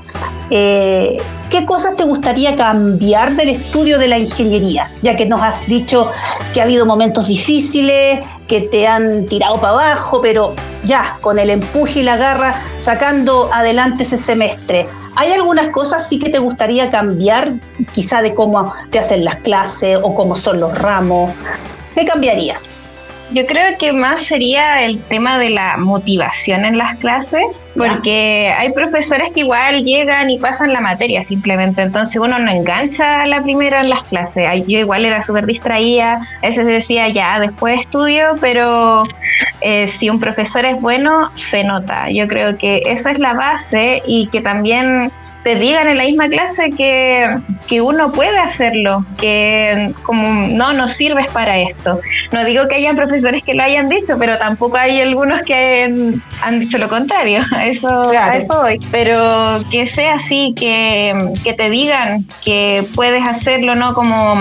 eh, 0.51 1.17
¿qué 1.50 1.65
cosas 1.65 1.96
te 1.96 2.03
gustaría 2.03 2.55
cambiar 2.55 3.36
del 3.36 3.50
estudio 3.50 3.98
de 3.98 4.08
la 4.08 4.20
ingeniería? 4.20 4.91
Ya 5.01 5.15
que 5.15 5.25
nos 5.25 5.41
has 5.41 5.65
dicho 5.65 6.12
que 6.53 6.62
ha 6.62 6.65
habido 6.65 6.86
momentos 6.86 7.27
difíciles, 7.27 8.20
que 8.48 8.62
te 8.62 8.86
han 8.86 9.25
tirado 9.25 9.55
para 9.55 9.74
abajo, 9.74 10.22
pero 10.22 10.53
ya, 10.84 11.17
con 11.22 11.39
el 11.39 11.50
empuje 11.50 12.01
y 12.01 12.03
la 12.03 12.17
garra, 12.17 12.62
sacando 12.77 13.50
adelante 13.51 14.03
ese 14.03 14.17
semestre. 14.17 14.88
¿Hay 15.22 15.32
algunas 15.34 15.68
cosas 15.68 16.10
sí 16.10 16.18
que 16.18 16.32
te 16.32 16.40
gustaría 16.40 16.90
cambiar, 16.90 17.54
quizá 17.94 18.24
de 18.24 18.34
cómo 18.34 18.74
te 18.90 18.98
hacen 18.98 19.24
las 19.24 19.36
clases 19.36 20.00
o 20.01 20.16
cómo 20.16 20.34
son 20.34 20.60
los 20.60 20.75
ramos? 20.75 21.32
¿Qué 21.94 22.06
cambiarías? 22.06 22.68
Yo 23.30 23.46
creo 23.46 23.78
que 23.78 23.94
más 23.94 24.24
sería 24.24 24.82
el 24.82 25.00
tema 25.04 25.38
de 25.38 25.51
la 25.51 25.78
motivación 25.78 26.66
en 26.66 26.80
las 26.80 26.98
clases, 26.98 27.72
porque 27.78 28.51
hay 28.58 28.74
profesores 28.74 29.32
que 29.32 29.42
igual 29.42 29.84
llegan 29.84 30.32
y 30.32 30.40
pasan 30.40 30.74
la 30.74 30.82
materia 30.82 31.22
simplemente, 31.22 31.84
entonces 31.84 32.16
uno 32.20 32.40
no 32.40 32.51
engancha 32.51 33.22
a 33.22 33.28
la 33.28 33.44
primera 33.44 33.82
en 33.82 33.92
las 33.92 34.01
clases. 34.06 34.44
Yo 34.66 34.80
igual 34.80 35.06
era 35.06 35.22
súper 35.22 35.46
distraída, 35.46 36.20
a 36.42 36.48
veces 36.48 36.66
decía 36.66 37.08
ya, 37.10 37.40
después 37.40 37.80
estudio, 37.82 38.38
pero 38.42 39.04
eh, 39.62 39.88
si 39.88 40.10
un 40.10 40.20
profesor 40.20 40.65
es 40.65 40.80
bueno, 40.82 41.32
se 41.36 41.63
nota. 41.63 42.10
Yo 42.10 42.27
creo 42.27 42.58
que 42.58 42.84
esa 42.86 43.12
es 43.12 43.20
la 43.20 43.34
base 43.34 44.01
y 44.06 44.27
que 44.27 44.41
también 44.41 45.12
te 45.44 45.56
digan 45.56 45.88
en 45.88 45.98
la 45.98 46.06
misma 46.06 46.30
clase 46.30 46.70
que, 46.72 47.24
que, 47.68 47.82
uno 47.82 48.12
puede 48.12 48.38
hacerlo, 48.38 49.06
que 49.18 49.92
como 50.04 50.48
no, 50.48 50.74
no 50.74 50.90
sirves 50.90 51.28
para 51.32 51.60
esto. 51.60 52.00
No 52.32 52.44
digo 52.44 52.68
que 52.68 52.76
hayan 52.76 52.96
profesores 52.96 53.44
que 53.44 53.54
lo 53.54 53.64
hayan 53.64 53.90
dicho, 53.90 54.18
pero 54.20 54.38
tampoco 54.38 54.78
hay 54.78 55.02
algunos 55.02 55.42
que 55.42 56.22
han, 56.42 56.60
dicho 56.60 56.78
lo 56.78 56.88
contrario, 56.88 57.42
a 57.56 57.66
eso, 57.66 58.12
a 58.12 58.38
eso 58.38 58.62
voy. 58.62 58.80
Pero 58.92 59.62
que 59.72 59.88
sea 59.88 60.16
así, 60.16 60.54
que, 60.56 61.34
que, 61.44 61.54
te 61.54 61.70
digan 61.70 62.26
que 62.46 62.84
puedes 62.96 63.28
hacerlo, 63.28 63.76
no 63.76 63.94
como 63.94 64.36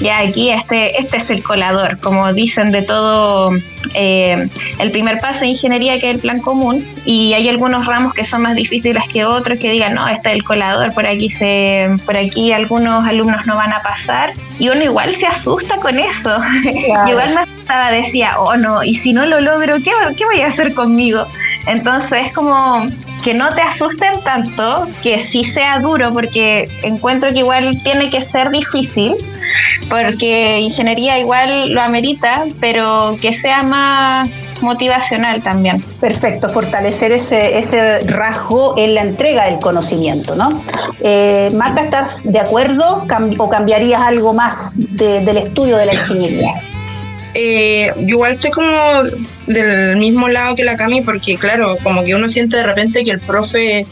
ya 0.00 0.20
aquí 0.20 0.50
este, 0.50 0.98
este 0.98 1.18
es 1.18 1.30
el 1.30 1.42
colador, 1.42 2.00
como 2.00 2.32
dicen 2.32 2.70
de 2.72 2.82
todo 2.82 3.52
eh, 3.94 4.48
el 4.78 4.90
primer 4.90 5.18
paso 5.18 5.40
de 5.40 5.48
ingeniería 5.48 6.00
que 6.00 6.10
es 6.10 6.16
el 6.16 6.22
plan 6.22 6.40
común, 6.40 6.84
y 7.04 7.34
hay 7.34 7.48
algunos 7.48 7.86
ramos 7.86 8.14
que 8.14 8.24
son 8.24 8.42
más 8.42 8.54
difíciles 8.54 9.04
que 9.12 9.24
otros, 9.24 9.58
que 9.58 9.70
digan, 9.70 9.94
no, 9.94 10.08
este 10.08 10.30
es 10.30 10.36
el 10.36 10.45
colador, 10.46 10.92
por 10.94 11.06
aquí, 11.06 11.30
se, 11.30 11.88
por 12.04 12.16
aquí 12.16 12.52
algunos 12.52 13.06
alumnos 13.06 13.46
no 13.46 13.56
van 13.56 13.72
a 13.72 13.82
pasar, 13.82 14.32
y 14.58 14.68
uno 14.68 14.82
igual 14.82 15.14
se 15.14 15.26
asusta 15.26 15.76
con 15.78 15.98
eso. 15.98 16.38
igual 17.06 17.34
me 17.34 17.40
asustaba, 17.40 17.90
decía, 17.90 18.38
oh 18.38 18.56
no, 18.56 18.82
y 18.82 18.94
si 18.94 19.12
no 19.12 19.26
lo 19.26 19.40
logro, 19.40 19.76
¿qué, 19.76 19.90
qué 20.16 20.24
voy 20.24 20.40
a 20.40 20.48
hacer 20.48 20.74
conmigo? 20.74 21.26
Entonces 21.66 22.28
es 22.28 22.32
como 22.32 22.86
que 23.24 23.34
no 23.34 23.52
te 23.54 23.60
asusten 23.60 24.20
tanto, 24.22 24.86
que 25.02 25.24
sí 25.24 25.44
sea 25.44 25.80
duro, 25.80 26.12
porque 26.12 26.68
encuentro 26.82 27.30
que 27.30 27.40
igual 27.40 27.82
tiene 27.82 28.08
que 28.08 28.22
ser 28.22 28.50
difícil, 28.50 29.14
porque 29.88 30.60
ingeniería 30.60 31.18
igual 31.18 31.72
lo 31.72 31.82
amerita, 31.82 32.44
pero 32.60 33.16
que 33.20 33.32
sea 33.32 33.62
más 33.62 34.28
motivacional 34.60 35.42
también. 35.42 35.82
Perfecto, 36.00 36.48
fortalecer 36.48 37.12
ese, 37.12 37.58
ese 37.58 38.00
rasgo 38.00 38.74
en 38.76 38.94
la 38.94 39.02
entrega 39.02 39.44
del 39.44 39.58
conocimiento, 39.58 40.34
¿no? 40.34 40.62
Eh, 41.00 41.50
Maca, 41.54 41.82
¿estás 41.82 42.30
de 42.30 42.38
acuerdo 42.38 43.06
o 43.38 43.48
cambiarías 43.48 44.00
algo 44.00 44.32
más 44.32 44.76
del 44.78 45.36
estudio 45.36 45.76
de 45.76 45.86
la 45.86 45.94
ingeniería? 45.94 46.54
Eh, 47.38 47.92
yo 47.98 48.16
igual 48.16 48.32
estoy 48.32 48.50
como 48.50 48.72
del 49.46 49.98
mismo 49.98 50.26
lado 50.26 50.56
que 50.56 50.64
la 50.64 50.74
Cami 50.74 51.02
porque 51.02 51.36
claro, 51.36 51.76
como 51.82 52.02
que 52.02 52.14
uno 52.14 52.30
siente 52.30 52.56
de 52.56 52.62
repente 52.62 53.04
que 53.04 53.10
el 53.10 53.20
profe 53.20 53.86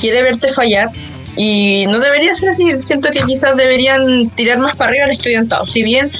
quiere 0.00 0.24
verte 0.24 0.52
fallar 0.52 0.90
y 1.36 1.86
no 1.86 2.00
debería 2.00 2.34
ser 2.34 2.48
así. 2.50 2.72
Siento 2.80 3.10
que 3.10 3.20
quizás 3.20 3.56
deberían 3.56 4.28
tirar 4.30 4.58
más 4.58 4.74
para 4.74 4.90
arriba 4.90 5.04
al 5.04 5.12
estudiantado. 5.12 5.66
Si 5.68 5.82
bien 5.82 6.10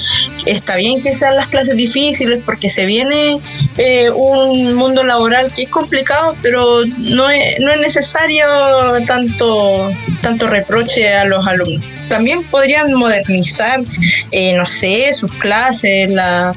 está 0.45 0.75
bien 0.75 1.01
que 1.01 1.15
sean 1.15 1.35
las 1.35 1.47
clases 1.49 1.75
difíciles 1.75 2.39
porque 2.45 2.69
se 2.69 2.85
viene 2.85 3.37
eh, 3.77 4.09
un 4.09 4.73
mundo 4.73 5.03
laboral 5.03 5.51
que 5.53 5.63
es 5.63 5.69
complicado, 5.69 6.35
pero 6.41 6.85
no 6.97 7.29
es, 7.29 7.59
no 7.59 7.71
es 7.71 7.79
necesario 7.79 8.45
tanto, 9.07 9.89
tanto 10.21 10.47
reproche 10.47 11.13
a 11.13 11.25
los 11.25 11.45
alumnos. 11.47 11.83
También 12.09 12.43
podrían 12.43 12.93
modernizar, 12.93 13.81
eh, 14.31 14.53
no 14.53 14.65
sé, 14.65 15.13
sus 15.13 15.31
clases, 15.33 16.09
la, 16.09 16.53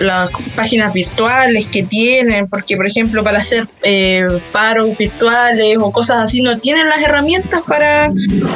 las 0.00 0.30
páginas 0.54 0.92
virtuales 0.92 1.66
que 1.66 1.82
tienen, 1.82 2.48
porque 2.48 2.76
por 2.76 2.86
ejemplo 2.86 3.22
para 3.24 3.38
hacer 3.38 3.66
eh, 3.82 4.26
paros 4.52 4.96
virtuales 4.96 5.76
o 5.80 5.90
cosas 5.92 6.24
así 6.24 6.42
no 6.42 6.58
tienen 6.58 6.88
las 6.88 7.00
herramientas 7.00 7.62
para, 7.66 8.10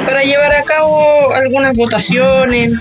para 0.05 0.23
llevar 0.23 0.53
a 0.53 0.63
cabo 0.63 1.33
algunas 1.33 1.75
votaciones, 1.75 2.71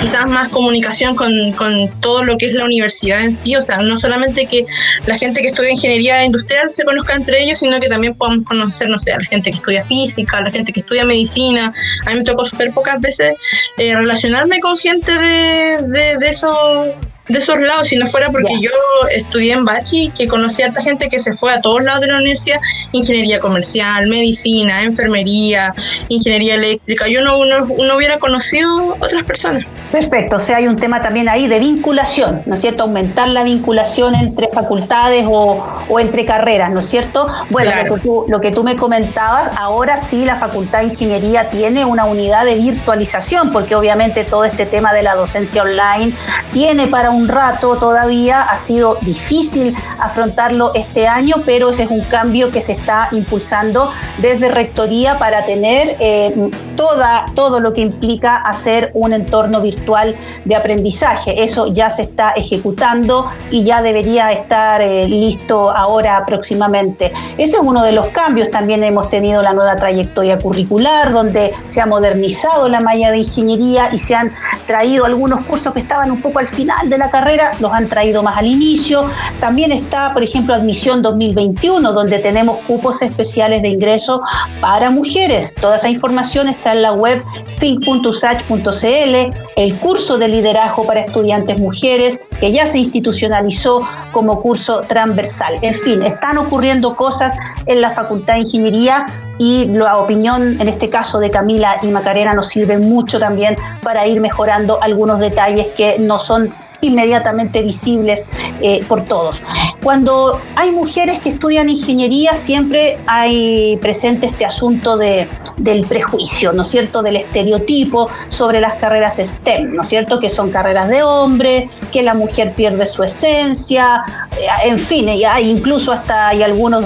quizás 0.00 0.26
más 0.26 0.48
comunicación 0.48 1.14
con, 1.14 1.52
con 1.52 1.88
todo 2.00 2.24
lo 2.24 2.36
que 2.36 2.46
es 2.46 2.54
la 2.54 2.64
universidad 2.64 3.22
en 3.22 3.34
sí, 3.34 3.56
o 3.56 3.62
sea, 3.62 3.78
no 3.78 3.98
solamente 3.98 4.46
que 4.46 4.64
la 5.06 5.18
gente 5.18 5.42
que 5.42 5.48
estudia 5.48 5.70
ingeniería 5.70 6.24
industrial 6.24 6.68
se 6.68 6.84
conozca 6.84 7.14
entre 7.14 7.42
ellos, 7.42 7.58
sino 7.58 7.78
que 7.80 7.88
también 7.88 8.14
podamos 8.14 8.44
conocer, 8.44 8.88
no 8.88 8.98
sé, 8.98 9.12
la 9.12 9.24
gente 9.24 9.50
que 9.50 9.56
estudia 9.56 9.82
física, 9.84 10.40
la 10.40 10.50
gente 10.50 10.72
que 10.72 10.80
estudia 10.80 11.04
medicina. 11.04 11.72
A 12.04 12.10
mí 12.10 12.18
me 12.18 12.24
tocó 12.24 12.44
súper 12.44 12.72
pocas 12.72 13.00
veces 13.00 13.34
eh, 13.78 13.94
relacionarme 13.94 14.60
con 14.60 14.76
gente 14.76 15.12
de, 15.12 15.78
de, 15.82 16.16
de 16.18 16.28
esos 16.28 16.88
de 17.28 17.38
esos 17.38 17.58
lados, 17.60 17.88
si 17.88 17.96
no 17.96 18.06
fuera 18.06 18.30
porque 18.30 18.60
yo 18.60 18.70
estudié 19.10 19.52
en 19.52 19.64
Bachi, 19.64 20.10
que 20.16 20.28
conocí 20.28 20.62
a 20.62 20.66
harta 20.66 20.82
gente 20.82 21.08
que 21.08 21.18
se 21.18 21.34
fue 21.34 21.52
a 21.52 21.60
todos 21.60 21.82
lados 21.82 22.00
de 22.00 22.08
la 22.08 22.16
universidad, 22.18 22.58
ingeniería 22.92 23.40
comercial, 23.40 24.06
medicina, 24.06 24.82
enfermería, 24.82 25.74
ingeniería 26.08 26.54
eléctrica, 26.54 27.08
yo 27.08 27.22
no, 27.22 27.44
no, 27.44 27.96
hubiera 27.96 28.18
conocido 28.18 28.96
otras 29.00 29.24
personas. 29.24 29.64
Perfecto, 29.90 30.36
o 30.36 30.40
sea, 30.40 30.58
hay 30.58 30.66
un 30.66 30.76
tema 30.76 31.00
también 31.00 31.28
ahí 31.28 31.46
de 31.46 31.58
vinculación, 31.58 32.42
¿no 32.46 32.54
es 32.54 32.60
cierto? 32.60 32.84
Aumentar 32.84 33.28
la 33.28 33.44
vinculación 33.44 34.14
entre 34.14 34.48
facultades 34.48 35.24
o, 35.28 35.84
o 35.88 36.00
entre 36.00 36.24
carreras, 36.24 36.70
¿no 36.70 36.80
es 36.80 36.86
cierto? 36.86 37.26
Bueno, 37.50 37.70
lo, 37.70 37.94
que 37.94 38.00
tú, 38.02 38.24
lo 38.28 38.40
que 38.40 38.50
tú 38.50 38.64
me 38.64 38.76
comentabas, 38.76 39.50
ahora 39.56 39.96
sí 39.96 40.24
la 40.24 40.38
Facultad 40.38 40.80
de 40.80 40.86
Ingeniería 40.86 41.50
tiene 41.50 41.84
una 41.84 42.04
unidad 42.04 42.44
de 42.44 42.56
virtualización, 42.56 43.52
porque 43.52 43.74
obviamente 43.74 44.24
todo 44.24 44.44
este 44.44 44.66
tema 44.66 44.92
de 44.92 45.02
la 45.02 45.14
docencia 45.14 45.62
online 45.62 46.16
tiene 46.52 46.88
para 46.88 47.10
un 47.10 47.15
rato 47.28 47.76
todavía, 47.76 48.42
ha 48.42 48.58
sido 48.58 48.98
difícil 49.00 49.74
afrontarlo 49.98 50.72
este 50.74 51.08
año, 51.08 51.36
pero 51.44 51.70
ese 51.70 51.84
es 51.84 51.90
un 51.90 52.02
cambio 52.02 52.50
que 52.50 52.60
se 52.60 52.72
está 52.72 53.08
impulsando 53.12 53.90
desde 54.18 54.48
Rectoría 54.48 55.18
para 55.18 55.44
tener 55.44 55.96
eh, 56.00 56.50
toda, 56.76 57.26
todo 57.34 57.60
lo 57.60 57.72
que 57.72 57.80
implica 57.80 58.36
hacer 58.36 58.90
un 58.94 59.12
entorno 59.12 59.60
virtual 59.60 60.16
de 60.44 60.54
aprendizaje. 60.54 61.42
Eso 61.42 61.72
ya 61.72 61.90
se 61.90 62.02
está 62.02 62.32
ejecutando 62.32 63.30
y 63.50 63.64
ya 63.64 63.82
debería 63.82 64.32
estar 64.32 64.82
eh, 64.82 65.08
listo 65.08 65.70
ahora 65.70 66.24
próximamente. 66.26 67.12
Ese 67.38 67.56
es 67.56 67.62
uno 67.62 67.82
de 67.82 67.92
los 67.92 68.08
cambios. 68.08 68.50
También 68.50 68.82
hemos 68.84 69.08
tenido 69.08 69.42
la 69.42 69.52
nueva 69.52 69.76
trayectoria 69.76 70.38
curricular, 70.38 71.12
donde 71.12 71.52
se 71.66 71.80
ha 71.80 71.86
modernizado 71.86 72.68
la 72.68 72.80
malla 72.80 73.10
de 73.10 73.18
ingeniería 73.18 73.90
y 73.92 73.98
se 73.98 74.14
han 74.14 74.32
traído 74.66 75.04
algunos 75.04 75.40
cursos 75.46 75.72
que 75.72 75.80
estaban 75.80 76.10
un 76.10 76.20
poco 76.20 76.38
al 76.38 76.48
final 76.48 76.88
de 76.88 76.98
la 76.98 77.05
carrera, 77.10 77.52
los 77.60 77.72
han 77.72 77.88
traído 77.88 78.22
más 78.22 78.38
al 78.38 78.46
inicio. 78.46 79.08
También 79.40 79.72
está, 79.72 80.12
por 80.12 80.22
ejemplo, 80.22 80.54
Admisión 80.54 81.02
2021, 81.02 81.92
donde 81.92 82.18
tenemos 82.18 82.58
cupos 82.66 83.02
especiales 83.02 83.62
de 83.62 83.68
ingreso 83.68 84.22
para 84.60 84.90
mujeres. 84.90 85.54
Toda 85.60 85.76
esa 85.76 85.88
información 85.88 86.48
está 86.48 86.72
en 86.72 86.82
la 86.82 86.92
web 86.92 87.22
think.usach.cl, 87.58 89.36
el 89.56 89.80
curso 89.80 90.18
de 90.18 90.28
liderazgo 90.28 90.86
para 90.86 91.00
estudiantes 91.00 91.58
mujeres, 91.58 92.20
que 92.40 92.52
ya 92.52 92.66
se 92.66 92.78
institucionalizó 92.78 93.80
como 94.12 94.42
curso 94.42 94.80
transversal. 94.80 95.58
En 95.62 95.74
fin, 95.82 96.02
están 96.02 96.38
ocurriendo 96.38 96.94
cosas 96.96 97.34
en 97.66 97.80
la 97.80 97.92
Facultad 97.92 98.34
de 98.34 98.40
Ingeniería 98.40 99.06
y 99.38 99.66
la 99.66 99.98
opinión, 99.98 100.60
en 100.60 100.68
este 100.68 100.88
caso 100.88 101.18
de 101.18 101.30
Camila 101.30 101.78
y 101.82 101.88
Macarena, 101.88 102.32
nos 102.32 102.48
sirve 102.48 102.78
mucho 102.78 103.18
también 103.18 103.56
para 103.82 104.06
ir 104.06 104.20
mejorando 104.20 104.82
algunos 104.82 105.20
detalles 105.20 105.68
que 105.76 105.98
no 105.98 106.18
son 106.18 106.54
inmediatamente 106.80 107.62
visibles 107.62 108.24
eh, 108.60 108.84
por 108.86 109.02
todos. 109.02 109.42
Cuando 109.82 110.40
hay 110.56 110.72
mujeres 110.72 111.18
que 111.20 111.30
estudian 111.30 111.68
ingeniería, 111.68 112.34
siempre 112.36 112.98
hay 113.06 113.76
presente 113.80 114.26
este 114.26 114.44
asunto 114.44 114.96
de, 114.96 115.28
del 115.56 115.84
prejuicio, 115.84 116.52
¿no 116.52 116.62
es 116.62 116.68
cierto?, 116.68 117.02
del 117.02 117.16
estereotipo 117.16 118.08
sobre 118.28 118.60
las 118.60 118.74
carreras 118.74 119.16
STEM, 119.22 119.74
¿no 119.74 119.82
es 119.82 119.88
cierto?, 119.88 120.18
que 120.18 120.28
son 120.28 120.50
carreras 120.50 120.88
de 120.88 121.02
hombre, 121.02 121.68
que 121.92 122.02
la 122.02 122.14
mujer 122.14 122.54
pierde 122.54 122.86
su 122.86 123.02
esencia, 123.02 124.04
eh, 124.38 124.46
en 124.64 124.78
fin, 124.78 125.08
incluso 125.42 125.92
hasta 125.92 126.28
hay 126.28 126.42
algunas 126.42 126.84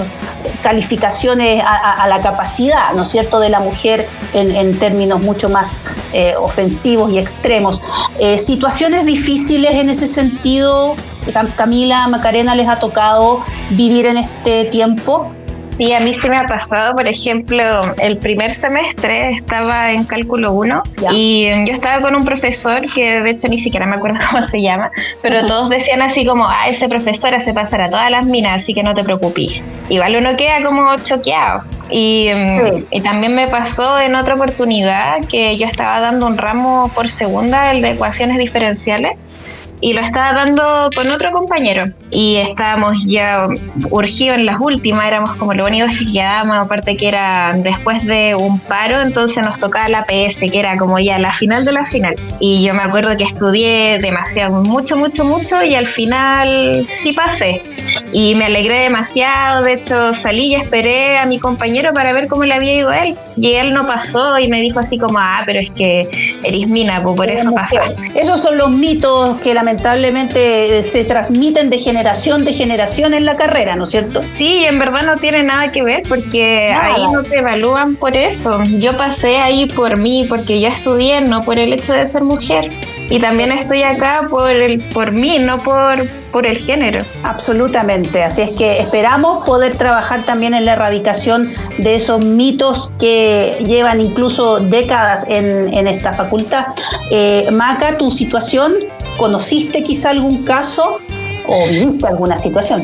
calificaciones 0.63 1.63
a, 1.65 2.07
la 2.07 2.21
capacidad, 2.21 2.93
¿no 2.93 3.03
es 3.03 3.09
cierto?, 3.09 3.39
de 3.39 3.49
la 3.49 3.59
mujer 3.59 4.07
en, 4.33 4.71
términos 4.79 5.21
mucho 5.21 5.49
más 5.49 5.75
eh, 6.13 6.33
ofensivos 6.37 7.11
y 7.11 7.17
extremos. 7.17 7.81
situaciones 8.37 9.05
difíciles 9.05 9.71
en 9.81 9.89
ese 9.89 10.07
sentido, 10.07 10.95
Camila, 11.55 12.07
Macarena, 12.07 12.55
les 12.55 12.67
ha 12.67 12.79
tocado 12.79 13.43
vivir 13.71 14.05
en 14.05 14.17
este 14.17 14.65
tiempo? 14.65 15.31
Sí, 15.77 15.93
a 15.93 15.99
mí 15.99 16.13
sí 16.13 16.29
me 16.29 16.37
ha 16.37 16.45
pasado, 16.45 16.93
por 16.93 17.07
ejemplo, 17.07 17.63
el 17.99 18.17
primer 18.17 18.51
semestre 18.51 19.31
estaba 19.31 19.91
en 19.91 20.03
cálculo 20.03 20.51
1 20.51 20.83
y 21.11 21.47
yo 21.65 21.73
estaba 21.73 22.01
con 22.01 22.15
un 22.15 22.23
profesor 22.23 22.81
que 22.81 23.21
de 23.21 23.31
hecho 23.31 23.47
ni 23.47 23.57
siquiera 23.57 23.87
me 23.87 23.95
acuerdo 23.95 24.19
cómo 24.29 24.43
se 24.43 24.61
llama, 24.61 24.91
pero 25.23 25.47
todos 25.47 25.69
decían 25.69 26.03
así 26.03 26.23
como, 26.23 26.45
ah, 26.47 26.67
ese 26.69 26.87
profesor 26.87 27.33
hace 27.33 27.51
pasar 27.53 27.81
a 27.81 27.89
todas 27.89 28.11
las 28.11 28.25
minas, 28.25 28.61
así 28.61 28.75
que 28.75 28.83
no 28.83 28.93
te 28.93 29.03
preocupes. 29.03 29.61
Igual 29.89 30.17
uno 30.17 30.35
queda 30.35 30.61
como 30.63 30.95
choqueado. 30.97 31.63
Y, 31.89 32.29
mm, 32.33 32.85
y, 32.91 33.01
también 33.01 33.33
me 33.33 33.47
pasó 33.47 33.99
en 33.99 34.15
otra 34.15 34.35
oportunidad 34.35 35.25
que 35.25 35.57
yo 35.57 35.65
estaba 35.65 35.99
dando 35.99 36.27
un 36.27 36.37
ramo 36.37 36.91
por 36.93 37.09
segunda, 37.09 37.71
el 37.71 37.81
de 37.81 37.91
ecuaciones 37.91 38.37
diferenciales, 38.37 39.17
y 39.81 39.93
lo 39.93 40.01
estaba 40.01 40.33
dando 40.33 40.89
con 40.95 41.09
otro 41.09 41.31
compañero. 41.31 41.85
Y 42.11 42.37
estábamos 42.37 42.97
ya 43.05 43.47
urgidos 43.89 44.37
en 44.37 44.45
las 44.45 44.59
últimas, 44.59 45.07
éramos 45.07 45.35
como 45.35 45.53
lo 45.53 45.65
único 45.65 45.87
que 45.87 46.11
quedábamos, 46.11 46.57
aparte 46.57 46.95
que 46.95 47.07
era 47.07 47.53
después 47.57 48.05
de 48.05 48.35
un 48.35 48.59
paro, 48.59 49.01
entonces 49.01 49.43
nos 49.43 49.59
tocaba 49.59 49.89
la 49.89 50.05
PS, 50.05 50.51
que 50.51 50.59
era 50.59 50.77
como 50.77 50.99
ya 50.99 51.17
la 51.19 51.33
final 51.33 51.65
de 51.65 51.71
la 51.71 51.85
final. 51.85 52.15
Y 52.39 52.63
yo 52.63 52.73
me 52.73 52.83
acuerdo 52.83 53.17
que 53.17 53.23
estudié 53.23 53.97
demasiado, 53.99 54.61
mucho, 54.61 54.95
mucho, 54.95 55.25
mucho, 55.25 55.63
y 55.63 55.75
al 55.75 55.87
final 55.87 56.85
sí 56.89 57.13
pasé. 57.13 57.63
Y 58.13 58.35
me 58.35 58.45
alegré 58.45 58.79
demasiado, 58.79 59.63
de 59.63 59.73
hecho 59.73 60.13
salí 60.13 60.51
y 60.51 60.55
esperé 60.55 61.17
a 61.17 61.25
mi 61.25 61.39
compañero 61.39 61.93
para 61.93 62.13
ver 62.13 62.27
cómo 62.27 62.43
le 62.43 62.53
había 62.53 62.73
ido 62.73 62.89
a 62.89 62.99
él. 62.99 63.15
Y 63.37 63.53
él 63.53 63.73
no 63.73 63.87
pasó 63.87 64.37
y 64.37 64.47
me 64.47 64.61
dijo 64.61 64.79
así 64.79 64.97
como, 64.97 65.17
ah, 65.17 65.43
pero 65.45 65.59
es 65.59 65.71
que 65.71 66.39
eres 66.43 66.67
mina, 66.67 67.01
pues 67.01 67.15
por 67.15 67.29
eso 67.29 67.51
pasó. 67.53 67.79
Esos 68.13 68.41
son 68.41 68.57
los 68.57 68.69
mitos 68.69 69.39
que 69.41 69.53
la 69.53 69.63
lamentablemente 69.71 70.79
eh, 70.79 70.83
se 70.83 71.05
transmiten 71.05 71.69
de 71.69 71.77
generación 71.77 72.43
de 72.43 72.53
generación 72.53 73.13
en 73.13 73.25
la 73.25 73.37
carrera, 73.37 73.77
¿no 73.77 73.83
es 73.83 73.91
cierto? 73.91 74.21
Sí, 74.37 74.65
en 74.65 74.77
verdad 74.79 75.03
no 75.03 75.17
tiene 75.17 75.43
nada 75.43 75.71
que 75.71 75.81
ver 75.81 76.01
porque 76.09 76.73
ahí 76.73 77.05
no 77.11 77.23
te 77.23 77.37
evalúan 77.37 77.95
por 77.95 78.17
eso. 78.17 78.61
Yo 78.79 78.97
pasé 78.97 79.37
ahí 79.37 79.67
por 79.67 79.95
mí, 79.95 80.25
porque 80.27 80.59
yo 80.59 80.67
estudié, 80.67 81.21
no 81.21 81.45
por 81.45 81.57
el 81.57 81.71
hecho 81.71 81.93
de 81.93 82.05
ser 82.05 82.23
mujer. 82.23 82.69
Y 83.09 83.19
también 83.19 83.51
estoy 83.51 83.83
acá 83.83 84.27
por, 84.29 84.51
el, 84.51 84.81
por 84.89 85.11
mí, 85.11 85.39
no 85.39 85.63
por, 85.63 86.05
por 86.31 86.45
el 86.45 86.57
género. 86.57 87.03
Absolutamente, 87.23 88.23
así 88.23 88.41
es 88.41 88.51
que 88.51 88.79
esperamos 88.79 89.45
poder 89.45 89.77
trabajar 89.77 90.23
también 90.23 90.53
en 90.53 90.65
la 90.65 90.73
erradicación 90.73 91.53
de 91.77 91.95
esos 91.95 92.23
mitos 92.23 92.89
que 92.99 93.57
llevan 93.65 93.99
incluso 93.99 94.59
décadas 94.59 95.25
en, 95.29 95.73
en 95.73 95.87
esta 95.87 96.13
facultad. 96.13 96.65
Eh, 97.09 97.49
Maca, 97.51 97.97
tu 97.97 98.11
situación 98.11 98.73
¿Conociste 99.17 99.83
quizá 99.83 100.11
algún 100.11 100.43
caso 100.43 100.99
o 101.47 101.67
viste 101.67 102.07
alguna 102.07 102.37
situación? 102.37 102.81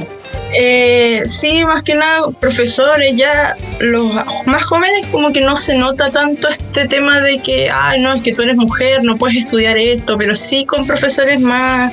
Eh, 0.53 1.23
sí, 1.25 1.63
más 1.63 1.83
que 1.83 1.93
nada, 1.93 2.27
profesores, 2.39 3.15
ya 3.15 3.55
los 3.79 4.13
más 4.45 4.63
jóvenes 4.63 5.05
como 5.11 5.31
que 5.33 5.41
no 5.41 5.57
se 5.57 5.77
nota 5.77 6.09
tanto 6.09 6.47
este 6.47 6.87
tema 6.87 7.19
de 7.19 7.39
que, 7.39 7.69
ay, 7.69 7.99
no, 7.99 8.13
es 8.13 8.21
que 8.21 8.33
tú 8.33 8.43
eres 8.43 8.55
mujer, 8.55 9.03
no 9.03 9.17
puedes 9.17 9.37
estudiar 9.37 9.77
esto, 9.77 10.17
pero 10.17 10.35
sí 10.35 10.65
con 10.65 10.87
profesores 10.87 11.39
más 11.39 11.91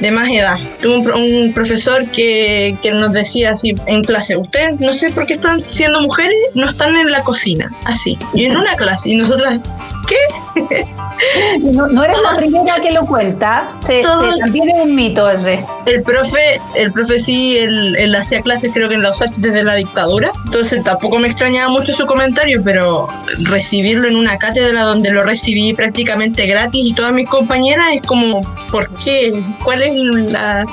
de 0.00 0.10
más 0.10 0.28
edad. 0.28 0.56
Tuve 0.80 1.12
un, 1.12 1.52
profesor 1.52 2.06
que, 2.10 2.76
que, 2.82 2.92
nos 2.92 3.12
decía 3.12 3.50
así 3.50 3.74
en 3.86 4.02
clase, 4.02 4.36
ustedes 4.36 4.78
no 4.80 4.94
sé 4.94 5.10
por 5.10 5.26
qué 5.26 5.34
están 5.34 5.60
siendo 5.60 6.00
mujeres, 6.00 6.36
no 6.54 6.68
están 6.68 6.96
en 6.96 7.10
la 7.10 7.22
cocina, 7.22 7.70
así, 7.84 8.18
y 8.34 8.44
en 8.44 8.56
una 8.56 8.74
clase, 8.76 9.10
y 9.10 9.16
nosotras, 9.16 9.60
¿qué? 10.10 10.86
No, 11.60 12.02
eres 12.02 12.16
la 12.22 12.36
primera 12.36 12.76
que 12.76 12.92
lo 12.92 13.04
cuenta, 13.04 13.70
se, 13.84 14.02
también 14.02 14.70
es 14.70 14.74
un 14.82 14.94
mito 14.94 15.30
ese. 15.30 15.64
El 15.84 16.02
profe, 16.02 16.58
el 16.74 16.90
profe 16.92 17.20
sí, 17.20 17.58
él, 17.58 18.14
hacía 18.14 18.40
clases 18.40 18.70
creo 18.72 18.88
que 18.88 18.94
en 18.94 19.02
la 19.02 19.10
USACH 19.10 19.36
desde 19.36 19.62
la 19.62 19.74
dictadura, 19.74 20.32
entonces 20.46 20.82
tampoco 20.82 21.18
me 21.18 21.28
extrañaba 21.28 21.68
mucho 21.68 21.92
su 21.92 22.06
comentario, 22.06 22.62
pero 22.64 23.06
recibirlo 23.50 24.08
en 24.08 24.16
una 24.16 24.38
cátedra 24.38 24.84
donde 24.84 25.10
lo 25.10 25.22
recibí 25.22 25.74
prácticamente 25.74 26.46
gratis 26.46 26.86
y 26.86 26.94
todas 26.94 27.12
mis 27.12 27.28
compañeras 27.28 27.88
es 27.92 28.02
como, 28.02 28.40
¿por 28.70 28.88
qué? 28.96 29.44
¿Cuál 29.62 29.82
es 29.82 29.94
la... 29.94 30.64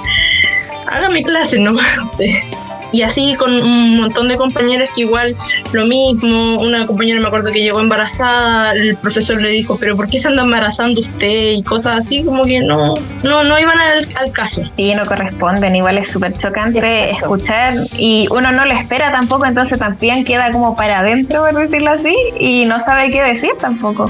Hágame 0.90 1.24
clase, 1.24 1.60
¿no? 1.60 1.74
Y 2.92 3.02
así 3.02 3.36
con 3.36 3.54
un 3.54 3.98
montón 3.98 4.28
de 4.28 4.36
compañeras 4.38 4.90
que 4.96 5.02
igual 5.02 5.36
lo 5.74 5.86
mismo, 5.86 6.60
una 6.60 6.86
compañera 6.86 7.20
me 7.20 7.28
acuerdo 7.28 7.52
que 7.52 7.62
llegó 7.62 7.80
embarazada, 7.80 8.72
el 8.72 8.96
profesor 8.98 9.42
le 9.42 9.50
dijo, 9.50 9.78
pero 9.80 9.96
¿por 9.96 10.08
qué 10.08 10.20
se 10.20 10.28
anda 10.28 10.44
embarazando 10.44 11.02
usted? 11.02 11.52
Y 11.52 11.64
cosas 11.64 11.98
así, 11.98 12.24
como 12.24 12.44
que 12.44 12.60
no, 12.60 12.94
no, 13.24 13.44
no 13.44 13.60
iban 13.60 13.78
al, 13.80 14.08
caso. 14.32 14.62
Y 14.76 14.94
no 14.94 15.06
corresponden, 15.06 15.76
igual 15.76 15.98
es 15.98 16.10
súper 16.12 16.34
chocante 16.38 17.12
escuchar 17.12 17.74
y 17.98 18.28
uno 18.30 18.52
no 18.52 18.66
lo 18.66 18.74
espera 18.74 19.12
tampoco, 19.12 19.46
entonces 19.46 19.80
también 19.80 20.24
queda 20.24 20.52
como 20.52 20.76
para 20.76 21.00
adentro, 21.00 21.42
por 21.42 21.58
decirlo 21.58 21.92
así, 21.92 22.16
y 22.40 22.66
no 22.66 22.80
sabe 22.80 23.10
qué 23.10 23.24
decir 23.24 23.52
tampoco. 23.60 24.10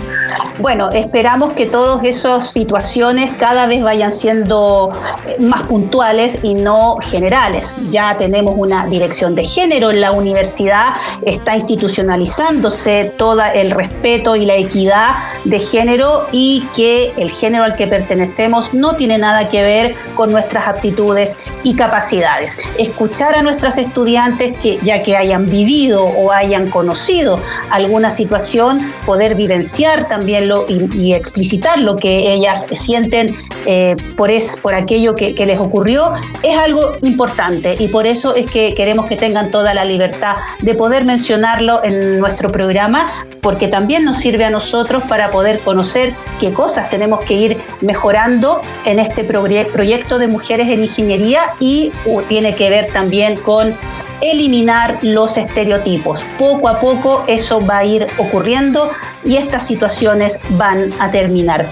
Bueno, 0.60 0.90
esperamos 0.92 1.54
que 1.54 1.66
todas 1.66 2.04
esas 2.04 2.52
situaciones 2.52 3.32
cada 3.40 3.68
vez 3.68 3.82
vayan 3.82 4.12
siendo 4.12 4.92
más 5.40 5.64
puntuales 5.64 6.40
y 6.42 6.56
no 6.56 6.98
generales. 7.02 7.76
Ya 7.90 8.16
tenemos 8.18 8.56
un 8.58 8.67
una 8.68 8.86
dirección 8.86 9.34
de 9.34 9.46
género 9.46 9.92
en 9.92 10.02
la 10.02 10.12
universidad, 10.12 10.96
está 11.26 11.56
institucionalizándose 11.56 13.14
todo 13.18 13.42
el 13.54 13.72
respeto 13.72 14.36
y 14.36 14.46
la 14.46 14.56
equidad 14.56 15.16
de 15.46 15.60
género 15.60 16.28
y 16.34 16.68
que 16.76 17.14
el 17.18 17.32
género 17.32 17.64
al 17.64 17.76
que 17.76 17.88
pertenecemos 17.88 18.74
no 18.74 18.96
tiene 18.98 19.18
nada 19.18 19.48
que 19.48 19.64
ver 19.64 19.96
con 20.16 20.32
nuestras 20.32 20.68
aptitudes 20.68 21.38
y 21.64 21.76
capacidades. 21.76 22.60
Escuchar 22.78 23.36
a 23.36 23.42
nuestras 23.42 23.78
estudiantes 23.78 24.58
que 24.62 24.80
ya 24.84 25.00
que 25.00 25.16
hayan 25.16 25.50
vivido 25.50 26.04
o 26.04 26.32
hayan 26.34 26.70
conocido 26.70 27.42
alguna 27.70 28.12
situación, 28.12 28.82
poder 29.06 29.36
vivenciar 29.36 30.10
también 30.10 30.50
lo, 30.50 30.66
y, 30.68 31.14
explicitar 31.14 31.80
lo 31.80 31.96
que 31.96 32.34
ellas 32.34 32.66
sienten 32.74 33.36
eh, 33.66 33.96
por, 34.16 34.32
es, 34.32 34.58
por 34.58 34.76
aquello 34.76 35.16
que, 35.16 35.34
les 35.34 35.60
ocurrió, 35.60 36.14
es 36.44 36.58
algo 36.58 36.98
importante 37.02 37.76
y 37.80 37.88
por 37.88 38.06
eso 38.06 38.36
es 38.36 38.50
que 38.50 38.74
queremos 38.74 39.08
que 39.08 39.16
tengan 39.16 39.52
toda 39.52 39.74
la 39.74 39.86
libertad 39.86 40.36
de 40.62 40.74
poder 40.74 41.06
mencionarlo 41.06 41.84
en 41.84 42.20
nuestro 42.20 42.52
programa, 42.52 43.26
porque 43.42 43.68
también 43.68 44.04
nos 44.04 44.18
sirve 44.18 44.46
a 44.46 44.50
nosotros 44.50 45.04
para 45.04 45.30
poder 45.30 45.60
conocer 45.60 46.14
qué 46.40 46.52
cosas 46.52 46.90
tenemos 46.90 47.22
que 47.22 47.34
ir 47.34 47.58
mejorando 47.82 48.62
en 48.86 49.00
este 49.00 49.24
proyecto 49.24 50.18
de 50.18 50.28
mujeres 50.28 50.68
en 50.70 50.84
ingeniería 50.84 51.40
y 51.60 51.92
tiene 52.28 52.56
que 52.56 52.70
ver 52.70 52.88
también 52.92 53.38
con 53.38 53.76
eliminar 54.22 55.00
los 55.02 55.38
estereotipos. 55.38 56.26
Poco 56.38 56.68
a 56.68 56.80
poco 56.80 57.24
eso 57.28 57.66
va 57.66 57.80
a 57.80 57.86
ir 57.86 58.08
ocurriendo 58.18 58.92
y 59.24 59.38
estas 59.38 59.68
situaciones 59.68 60.40
van 60.52 60.92
a 61.00 61.12
terminar. 61.12 61.70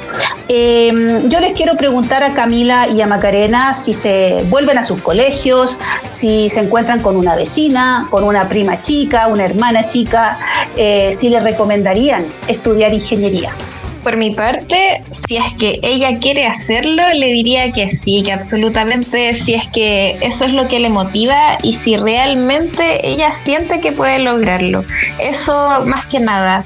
Em, 0.47 1.27
yo 1.27 1.39
les 1.39 1.53
quiero 1.53 1.75
preguntar 1.75 2.23
a 2.23 2.33
Camila 2.33 2.87
y 2.87 3.01
a 3.01 3.07
Macarena 3.07 3.73
si 3.73 3.93
se 3.93 4.43
vuelven 4.49 4.77
a 4.77 4.83
sus 4.83 5.01
colegios, 5.01 5.79
si 6.03 6.49
se 6.49 6.59
encuentran 6.59 7.01
con 7.01 7.15
una 7.15 7.35
vecina, 7.35 8.07
con 8.11 8.23
una 8.23 8.47
prima 8.47 8.81
chica, 8.81 9.27
una 9.27 9.45
hermana 9.45 9.87
chica, 9.87 10.37
eh, 10.77 11.11
si 11.13 11.29
les 11.29 11.41
recomendarían 11.41 12.27
estudiar 12.47 12.93
ingeniería 12.93 13.53
por 14.05 14.17
mi 14.17 14.35
parte, 14.35 15.01
si 15.11 15.37
es 15.37 15.51
que 15.53 15.79
ella 15.81 16.19
quiere 16.19 16.45
hacerlo, 16.45 17.01
le 17.15 17.25
diría 17.25 17.71
que 17.71 17.89
sí, 17.89 18.21
que 18.23 18.33
absolutamente 18.33 19.33
si 19.33 19.55
es 19.55 19.67
que 19.69 20.19
eso 20.21 20.45
es 20.45 20.53
lo 20.53 20.67
que 20.67 20.79
le 20.79 20.89
motiva 20.89 21.57
y 21.63 21.73
si 21.73 21.97
realmente 21.97 23.07
ella 23.07 23.31
siente 23.31 23.79
que 23.79 23.91
puede 23.91 24.19
lograrlo. 24.19 24.85
Eso 25.17 25.83
más 25.87 26.05
que 26.05 26.19
nada. 26.19 26.63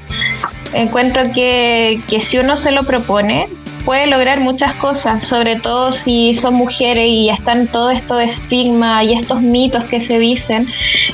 Encuentro 0.74 1.32
que, 1.32 2.02
que 2.08 2.20
si 2.20 2.36
uno 2.36 2.58
se 2.58 2.72
lo 2.72 2.82
propone, 2.82 3.48
puede 3.84 4.06
lograr 4.06 4.40
muchas 4.40 4.74
cosas, 4.74 5.24
sobre 5.24 5.56
todo 5.56 5.92
si 5.92 6.34
son 6.34 6.54
mujeres 6.54 7.06
y 7.06 7.30
están 7.30 7.66
todo 7.66 7.90
esto 7.90 8.16
de 8.16 8.24
estigma 8.24 9.02
y 9.04 9.14
estos 9.14 9.40
mitos 9.40 9.84
que 9.84 10.00
se 10.00 10.18
dicen. 10.18 10.66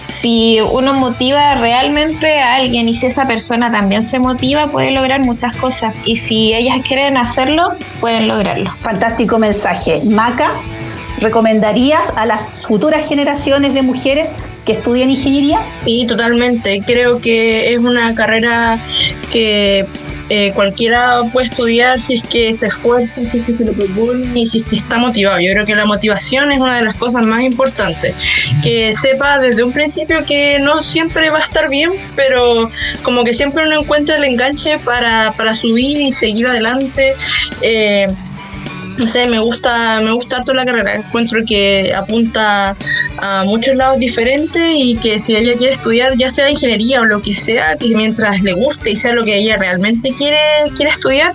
Si 0.08 0.58
uno 0.60 0.94
motiva 0.94 1.54
realmente 1.56 2.38
a 2.38 2.56
alguien 2.56 2.88
y 2.88 2.94
si 2.94 3.06
esa 3.06 3.26
persona 3.26 3.70
también 3.70 4.02
se 4.02 4.18
motiva, 4.18 4.68
puede 4.68 4.90
lograr 4.90 5.20
muchas 5.20 5.54
cosas. 5.56 5.94
Y 6.04 6.16
si 6.16 6.54
ellas 6.54 6.78
quieren 6.86 7.16
hacerlo, 7.16 7.76
pueden 8.00 8.28
lograrlo. 8.28 8.74
Fantástico 8.80 9.38
mensaje. 9.38 10.00
Maca, 10.04 10.52
¿recomendarías 11.18 12.12
a 12.16 12.26
las 12.26 12.62
futuras 12.66 13.08
generaciones 13.08 13.74
de 13.74 13.82
mujeres 13.82 14.34
que 14.64 14.72
estudien 14.72 15.10
ingeniería? 15.10 15.64
Sí, 15.76 16.06
totalmente. 16.06 16.82
Creo 16.84 17.20
que 17.20 17.72
es 17.72 17.78
una 17.78 18.14
carrera 18.14 18.78
que 19.32 19.86
eh, 20.28 20.52
cualquiera 20.52 21.22
puede 21.32 21.46
estudiar 21.46 22.00
si 22.02 22.14
es 22.14 22.22
que 22.22 22.54
se 22.56 22.66
esfuerza, 22.66 23.20
si 23.30 23.38
es 23.38 23.46
que 23.46 23.54
se 23.54 23.64
lo 23.64 23.72
propone 23.72 24.40
y 24.40 24.46
si 24.46 24.60
es 24.60 24.66
que 24.66 24.76
está 24.76 24.98
motivado. 24.98 25.38
Yo 25.38 25.52
creo 25.52 25.66
que 25.66 25.74
la 25.74 25.86
motivación 25.86 26.50
es 26.52 26.58
una 26.58 26.76
de 26.76 26.82
las 26.82 26.94
cosas 26.94 27.24
más 27.26 27.42
importantes. 27.42 28.14
Que 28.62 28.94
sepa 28.94 29.38
desde 29.38 29.62
un 29.62 29.72
principio 29.72 30.24
que 30.24 30.58
no 30.58 30.82
siempre 30.82 31.30
va 31.30 31.38
a 31.38 31.44
estar 31.44 31.68
bien, 31.68 31.92
pero 32.16 32.70
como 33.02 33.24
que 33.24 33.34
siempre 33.34 33.64
uno 33.64 33.80
encuentra 33.80 34.16
el 34.16 34.24
enganche 34.24 34.78
para, 34.78 35.32
para 35.36 35.54
subir 35.54 36.00
y 36.00 36.12
seguir 36.12 36.46
adelante. 36.46 37.14
Eh, 37.62 38.08
no 38.98 39.08
sé, 39.08 39.26
me 39.26 39.38
gusta, 39.38 40.00
me 40.00 40.12
gusta 40.12 40.36
harto 40.36 40.54
la 40.54 40.64
carrera. 40.64 40.94
Encuentro 40.94 41.40
que 41.46 41.92
apunta 41.94 42.76
a 43.18 43.44
muchos 43.44 43.74
lados 43.76 43.98
diferentes 43.98 44.62
y 44.74 44.96
que 44.96 45.20
si 45.20 45.36
ella 45.36 45.56
quiere 45.56 45.74
estudiar, 45.74 46.16
ya 46.16 46.30
sea 46.30 46.50
ingeniería 46.50 47.00
o 47.00 47.04
lo 47.04 47.20
que 47.20 47.34
sea, 47.34 47.76
que 47.76 47.88
mientras 47.88 48.42
le 48.42 48.52
guste 48.52 48.90
y 48.90 48.96
sea 48.96 49.12
lo 49.12 49.24
que 49.24 49.36
ella 49.36 49.56
realmente 49.56 50.14
quiere, 50.16 50.38
quiere 50.76 50.90
estudiar, 50.90 51.34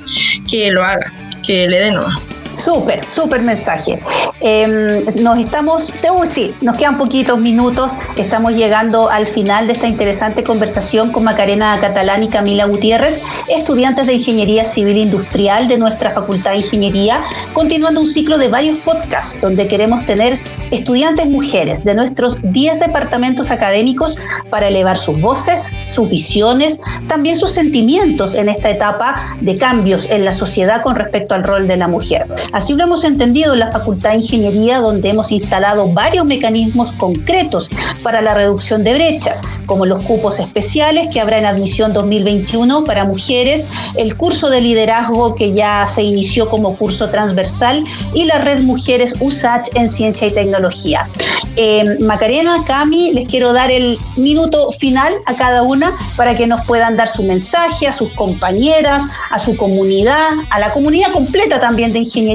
que 0.50 0.72
lo 0.72 0.84
haga, 0.84 1.12
que 1.46 1.68
le 1.68 1.80
dé 1.80 1.92
nomás. 1.92 2.20
Súper, 2.54 3.06
súper 3.10 3.42
mensaje. 3.42 4.00
Em, 4.42 5.02
nos 5.22 5.38
estamos, 5.40 5.92
según 5.94 6.28
sí, 6.28 6.54
nos 6.62 6.76
quedan 6.78 6.98
poquitos 6.98 7.40
minutos, 7.40 7.94
estamos 8.18 8.54
llegando 8.54 9.10
al 9.10 9.28
final 9.28 9.68
de 9.68 9.74
esta 9.74 9.88
interesante 9.88 10.44
conversación 10.44 11.12
con 11.12 11.24
Macarena 11.24 11.80
Catalán 11.80 12.24
y 12.24 12.28
Camila 12.28 12.66
Gutiérrez, 12.66 13.22
estudiantes 13.48 14.08
de 14.08 14.14
Ingeniería 14.14 14.66
Civil 14.66 14.98
Industrial 14.98 15.68
de 15.68 15.78
nuestra 15.78 16.12
Facultad 16.12 16.52
de 16.52 16.58
Ingeniería, 16.58 17.22
continuando 17.54 18.02
un 18.02 18.08
ciclo 18.08 18.38
de 18.38 18.50
varios 18.50 18.78
podcasts 18.80 19.40
donde 19.40 19.68
queremos 19.68 20.06
tener 20.06 20.40
estudiantes 20.72 21.28
mujeres 21.28 21.84
de 21.84 21.96
nuestros 21.96 22.38
10 22.42 22.80
departamentos 22.80 23.52
académicos 23.52 24.18
para 24.50 24.68
elevar 24.68 24.98
sus 24.98 25.20
voces, 25.20 25.72
sus 25.88 26.10
visiones, 26.10 26.80
también 27.08 27.36
sus 27.36 27.52
sentimientos 27.52 28.36
en 28.36 28.50
esta 28.50 28.70
etapa 28.70 29.38
de 29.42 29.58
cambios 29.58 30.08
en 30.10 30.26
la 30.26 30.34
sociedad 30.34 30.82
con 30.82 30.96
respecto 30.96 31.36
al 31.36 31.44
rol 31.44 31.68
de 31.68 31.78
la 31.78 31.88
mujer. 31.88 32.26
Así 32.54 32.74
lo 32.74 32.84
hemos 32.84 33.04
entendido 33.04 33.54
en 33.54 33.60
la 33.60 33.72
Facultad 33.72 34.12
de 34.12 34.18
Ingeniería, 34.18 34.80
donde 34.80 35.10
hemos 35.10 35.32
instalado 35.32 35.88
varios 35.88 36.26
mecanismos 36.26 36.92
concretos 36.94 37.70
para 38.04 38.22
la 38.22 38.34
reducción 38.34 38.84
de 38.84 38.94
brechas, 38.94 39.42
como 39.66 39.86
los 39.86 40.04
cupos 40.04 40.40
especiales 40.40 41.08
que 41.12 41.20
habrá 41.20 41.38
en 41.38 41.46
admisión 41.46 41.94
2021 41.94 42.84
para 42.84 43.06
mujeres, 43.06 43.68
el 43.96 44.16
curso 44.16 44.50
de 44.50 44.62
liderazgo 44.62 45.36
que 45.36 45.54
ya 45.54 45.88
se 45.88 46.04
inició 46.04 46.50
como 46.50 46.76
curso 46.78 47.10
transversal 47.10 47.84
y 48.14 48.26
la 48.26 48.40
red 48.40 48.62
Mujeres 48.62 49.16
USACH 49.20 49.70
en 49.76 49.90
Ciencia 49.90 50.28
y 50.28 50.32
Tecnología. 50.32 51.10
Eh, 51.56 51.84
Macarena, 52.00 52.64
Cami, 52.66 53.12
les 53.14 53.28
quiero 53.28 53.54
dar 53.54 53.72
el 53.72 53.98
minuto 54.16 54.72
final 54.72 55.14
a 55.26 55.36
cada 55.36 55.64
una 55.64 55.98
para 56.16 56.36
que 56.36 56.48
nos 56.48 56.66
puedan 56.66 56.96
dar 56.96 57.08
su 57.08 57.24
mensaje 57.24 57.88
a 57.88 57.94
sus 57.94 58.12
compañeras, 58.14 59.08
a 59.30 59.40
su 59.40 59.56
comunidad, 59.56 60.30
a 60.50 60.60
la 60.60 60.72
comunidad 60.72 61.12
completa 61.12 61.60
también 61.60 61.94
de 61.94 62.00
ingeniería, 62.00 62.31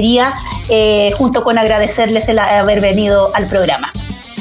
eh, 0.69 1.11
junto 1.17 1.43
con 1.43 1.57
agradecerles 1.57 2.29
el 2.29 2.39
haber 2.39 2.81
venido 2.81 3.31
al 3.35 3.47
programa. 3.47 3.91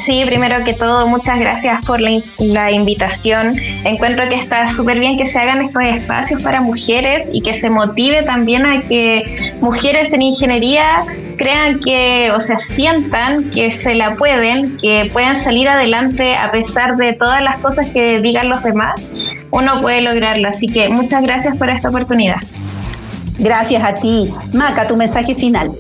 Sí, 0.07 0.23
primero 0.25 0.63
que 0.65 0.73
todo, 0.73 1.09
muchas 1.09 1.41
gracias 1.41 1.85
por 1.85 2.01
la, 2.01 2.21
la 2.39 2.71
invitación. 2.71 3.59
Encuentro 3.59 4.29
que 4.29 4.37
está 4.37 4.69
súper 4.69 5.01
bien 5.01 5.19
que 5.19 5.27
se 5.27 5.37
hagan 5.37 5.63
estos 5.63 5.83
espacios 5.83 6.41
para 6.45 6.61
mujeres 6.61 7.29
y 7.33 7.43
que 7.43 7.55
se 7.55 7.71
motive 7.71 8.23
también 8.23 8.67
a 8.67 8.83
que 8.83 9.55
mujeres 9.61 10.13
en 10.13 10.23
ingeniería 10.23 11.05
crean 11.37 11.81
que, 11.81 12.31
o 12.31 12.41
sea, 12.41 12.57
sientan 12.61 13.51
que 13.51 13.73
se 13.73 13.97
la 13.97 14.15
pueden, 14.15 14.79
que 14.79 15.11
puedan 15.13 15.35
salir 15.35 15.69
adelante 15.69 16.37
a 16.37 16.53
pesar 16.53 16.97
de 16.97 17.13
todas 17.15 17.43
las 17.43 17.59
cosas 17.59 17.89
que 17.89 18.21
digan 18.21 18.49
los 18.49 18.63
demás, 18.63 19.03
uno 19.51 19.81
puede 19.81 20.03
lograrlo. 20.03 20.49
Así 20.49 20.69
que 20.69 20.89
muchas 20.89 21.25
gracias 21.25 21.59
por 21.59 21.69
esta 21.69 21.89
oportunidad. 21.89 22.39
Gracias 23.39 23.83
a 23.85 23.95
ti. 23.95 24.31
Maca, 24.53 24.87
tu 24.89 24.97
mensaje 24.97 25.35
final. 25.35 25.71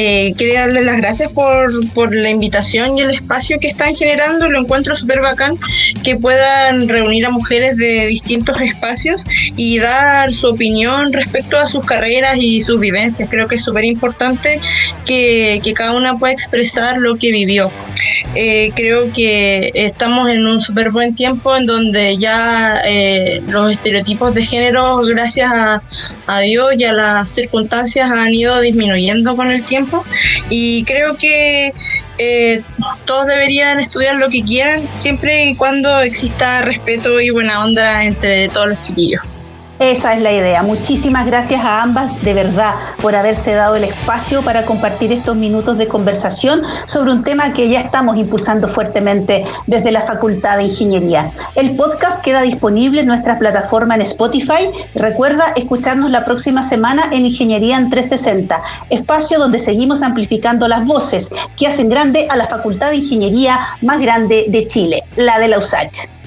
Eh, 0.00 0.32
quería 0.38 0.60
darles 0.60 0.84
las 0.84 0.98
gracias 0.98 1.28
por, 1.32 1.72
por, 1.92 2.14
la 2.14 2.30
invitación 2.30 2.96
y 2.96 3.00
el 3.00 3.10
espacio 3.10 3.58
que 3.58 3.66
están 3.66 3.96
generando. 3.96 4.48
Lo 4.48 4.60
encuentro 4.60 4.94
súper 4.94 5.20
bacán 5.20 5.58
que 6.04 6.14
puedan 6.14 6.88
reunir 6.88 7.26
a 7.26 7.30
mujeres 7.30 7.76
de 7.76 8.06
distintos 8.06 8.60
espacios 8.60 9.24
y 9.56 9.80
dar 9.80 10.32
su 10.32 10.46
opinión 10.46 11.12
respecto 11.12 11.58
a 11.58 11.66
sus 11.66 11.84
carreras 11.84 12.36
y 12.38 12.60
sus 12.60 12.78
vivencias. 12.78 13.28
Creo 13.28 13.48
que 13.48 13.56
es 13.56 13.64
súper 13.64 13.84
importante 13.86 14.60
que, 15.04 15.60
que, 15.64 15.74
cada 15.74 15.96
una 15.96 16.16
pueda 16.16 16.32
expresar 16.32 16.98
lo 16.98 17.16
que 17.16 17.32
vivió. 17.32 17.72
Eh, 18.36 18.70
creo 18.76 19.12
que 19.12 19.72
estamos 19.74 20.30
en 20.30 20.46
un 20.46 20.60
súper 20.60 20.92
buen 20.92 21.16
tiempo 21.16 21.56
en 21.56 21.66
donde 21.66 22.16
ya 22.18 22.82
eh, 22.84 23.42
los 23.48 23.72
estereotipos 23.72 24.32
de 24.32 24.44
género, 24.44 24.98
gracias 24.98 25.50
a, 25.50 25.82
a 26.28 26.40
Dios 26.40 26.74
y 26.78 26.84
a 26.84 26.92
las 26.92 27.30
circunstancias, 27.30 28.12
han 28.12 28.32
ido 28.32 28.60
disminuyendo 28.60 29.34
con 29.34 29.50
el 29.50 29.64
y 30.50 30.84
creo 30.84 31.16
que 31.16 31.72
eh, 32.18 32.62
todos 33.04 33.26
deberían 33.26 33.78
estudiar 33.80 34.16
lo 34.16 34.28
que 34.28 34.42
quieran 34.42 34.88
siempre 34.96 35.46
y 35.46 35.54
cuando 35.54 36.00
exista 36.00 36.62
respeto 36.62 37.20
y 37.20 37.30
buena 37.30 37.64
onda 37.64 38.04
entre 38.04 38.48
todos 38.48 38.68
los 38.68 38.82
chiquillos. 38.82 39.22
Esa 39.78 40.14
es 40.14 40.22
la 40.22 40.32
idea. 40.32 40.64
Muchísimas 40.64 41.24
gracias 41.24 41.64
a 41.64 41.82
ambas 41.82 42.20
de 42.22 42.34
verdad 42.34 42.74
por 43.00 43.14
haberse 43.14 43.52
dado 43.52 43.76
el 43.76 43.84
espacio 43.84 44.42
para 44.42 44.64
compartir 44.64 45.12
estos 45.12 45.36
minutos 45.36 45.78
de 45.78 45.86
conversación 45.86 46.62
sobre 46.86 47.12
un 47.12 47.22
tema 47.22 47.52
que 47.52 47.68
ya 47.68 47.80
estamos 47.80 48.16
impulsando 48.16 48.68
fuertemente 48.68 49.44
desde 49.68 49.92
la 49.92 50.02
Facultad 50.02 50.56
de 50.56 50.64
Ingeniería. 50.64 51.30
El 51.54 51.76
podcast 51.76 52.20
queda 52.20 52.42
disponible 52.42 53.02
en 53.02 53.06
nuestra 53.06 53.38
plataforma 53.38 53.94
en 53.94 54.02
Spotify. 54.02 54.68
Recuerda 54.96 55.52
escucharnos 55.54 56.10
la 56.10 56.24
próxima 56.24 56.64
semana 56.64 57.04
en 57.12 57.26
Ingeniería 57.26 57.76
en 57.76 57.88
360, 57.88 58.60
espacio 58.90 59.38
donde 59.38 59.60
seguimos 59.60 60.02
amplificando 60.02 60.66
las 60.66 60.84
voces 60.84 61.30
que 61.56 61.68
hacen 61.68 61.88
grande 61.88 62.26
a 62.28 62.36
la 62.36 62.48
Facultad 62.48 62.90
de 62.90 62.96
Ingeniería 62.96 63.60
más 63.82 64.00
grande 64.00 64.46
de 64.48 64.66
Chile, 64.66 65.04
la 65.14 65.38
de 65.38 65.46
la 65.46 65.58
USACH. 65.58 66.17